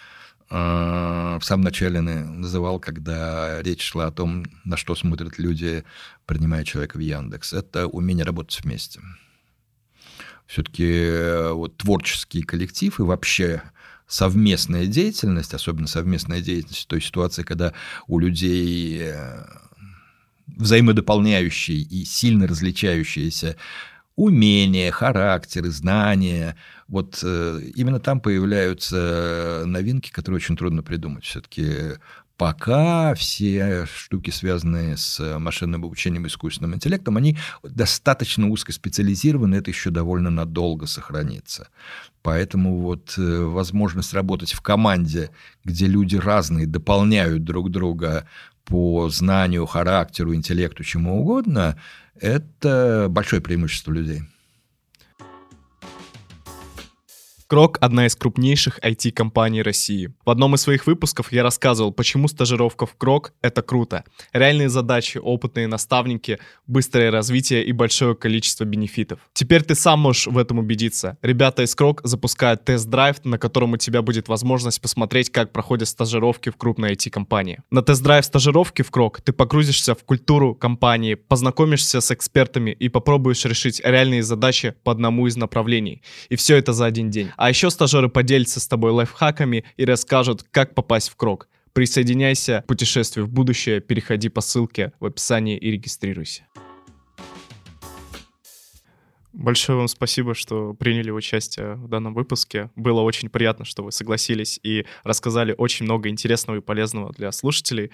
[0.49, 5.84] э, в самом начале называл, когда речь шла о том, на что смотрят люди,
[6.25, 7.51] принимая человека в Яндекс.
[7.51, 9.01] Это умение работать вместе.
[10.45, 13.61] Все-таки э, вот творческий коллектив и вообще
[14.08, 17.74] совместная деятельность, особенно совместная деятельность в той ситуации, когда
[18.08, 19.45] у людей э,
[20.47, 23.58] взаимодополняющие и сильно различающиеся
[24.16, 26.58] умения, характеры, знания.
[26.88, 31.26] Вот э, именно там появляются новинки, которые очень трудно придумать.
[31.26, 31.97] Все-таки
[32.38, 39.89] пока все штуки, связанные с машинным обучением и искусственным интеллектом, они достаточно узкоспециализированы, это еще
[39.89, 41.69] довольно надолго сохранится.
[42.21, 45.31] Поэтому вот э, возможность работать в команде,
[45.63, 48.27] где люди разные дополняют друг друга
[48.65, 51.79] по знанию, характеру, интеллекту, чему угодно,
[52.19, 54.23] это большое преимущество людей.
[57.50, 60.12] Крок— одна из крупнейших IT-компаний России.
[60.26, 64.04] В одном из своих выпусков я рассказывал, почему стажировка в Крок— это круто.
[64.34, 69.22] Реальные задачи, опытные наставники, быстрое развитие и большое количество бенефитов.
[69.32, 71.18] Теперь ты сам можешь в этом убедиться.
[71.22, 76.50] Ребята из Крок запускают тест-драйв, на котором у тебя будет возможность посмотреть, как проходят стажировки
[76.50, 77.62] в крупной IT-компании.
[77.72, 83.45] На тест-драйв стажировки в Крок ты погрузишься в культуру компании, познакомишься с экспертами и попробуешь
[83.45, 86.02] решить реальные задачи по одному из направлений.
[86.28, 87.32] И все это за один день.
[87.38, 91.47] А еще стажеры поделятся с тобой лайфхаками и расскажут, как попасть в крок.
[91.71, 96.47] Присоединяйся к путешествию в будущее, переходи по ссылке в описании и регистрируйся.
[99.33, 102.71] Большое вам спасибо, что приняли участие в данном выпуске.
[102.75, 107.91] Было очень приятно, что вы согласились и рассказали очень много интересного и полезного для слушателей.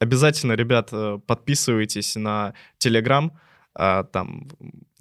[0.00, 2.54] Обязательно, ребят, э, подписывайтесь на
[2.84, 3.30] Telegram,
[3.78, 4.48] а, там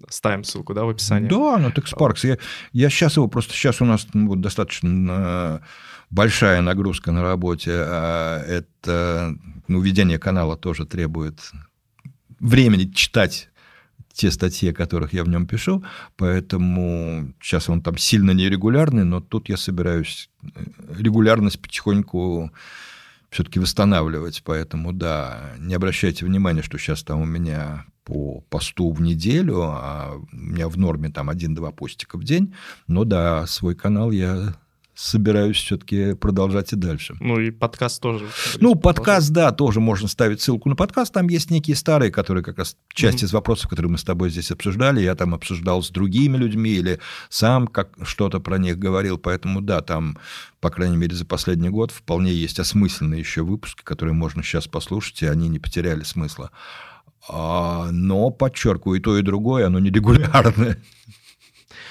[0.10, 1.30] ставим ссылку, да, в описании.
[1.30, 2.28] Да, на TechSparks.
[2.28, 2.38] Я,
[2.74, 5.60] я сейчас его, просто сейчас у нас ну, достаточно э,
[6.10, 7.72] большая нагрузка на работе.
[7.74, 9.36] А это,
[9.68, 11.40] ну, ведение канала тоже требует
[12.40, 13.50] времени читать
[14.12, 15.84] те статьи, о которых я в нем пишу,
[16.16, 20.48] поэтому сейчас он там сильно нерегулярный, но тут я собираюсь э,
[20.98, 22.52] регулярность потихоньку
[23.30, 29.02] все-таки восстанавливать, поэтому да, не обращайте внимания, что сейчас там у меня по посту в
[29.02, 32.54] неделю, а у меня в норме там один-два постика в день,
[32.88, 34.56] но да, свой канал я
[34.96, 37.16] собираюсь все-таки продолжать и дальше.
[37.20, 38.26] Ну и подкаст тоже.
[38.60, 41.14] Ну, подкаст, да, тоже можно ставить ссылку на подкаст.
[41.14, 43.26] Там есть некие старые, которые как раз часть mm-hmm.
[43.26, 47.00] из вопросов, которые мы с тобой здесь обсуждали, я там обсуждал с другими людьми или
[47.30, 49.18] сам как что-то про них говорил.
[49.18, 50.18] Поэтому да, там,
[50.62, 55.22] по крайней мере, за последний год вполне есть осмысленные еще выпуски, которые можно сейчас послушать,
[55.24, 56.52] и они не потеряли смысла.
[57.28, 60.78] А, но, подчеркиваю, и то, и другое, оно нерегулярное.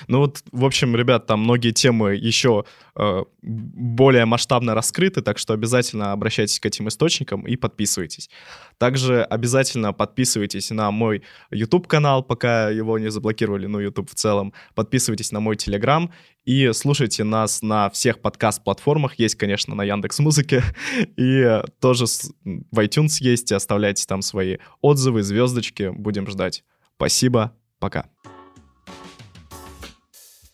[0.09, 2.65] Ну вот, в общем, ребят, там многие темы еще
[2.97, 8.31] э, более масштабно раскрыты, так что обязательно обращайтесь к этим источникам и подписывайтесь.
[8.79, 14.53] Также обязательно подписывайтесь на мой YouTube-канал, пока его не заблокировали, ну, YouTube в целом.
[14.75, 16.11] Подписывайтесь на мой Telegram
[16.45, 19.19] и слушайте нас на всех подкаст-платформах.
[19.19, 20.63] Есть, конечно, на Яндекс Музыке
[21.17, 22.05] и тоже
[22.45, 23.53] в iTunes есть.
[23.53, 25.91] Оставляйте там свои отзывы, звездочки.
[25.95, 26.65] Будем ждать.
[26.97, 27.57] Спасибо.
[27.79, 28.07] Пока.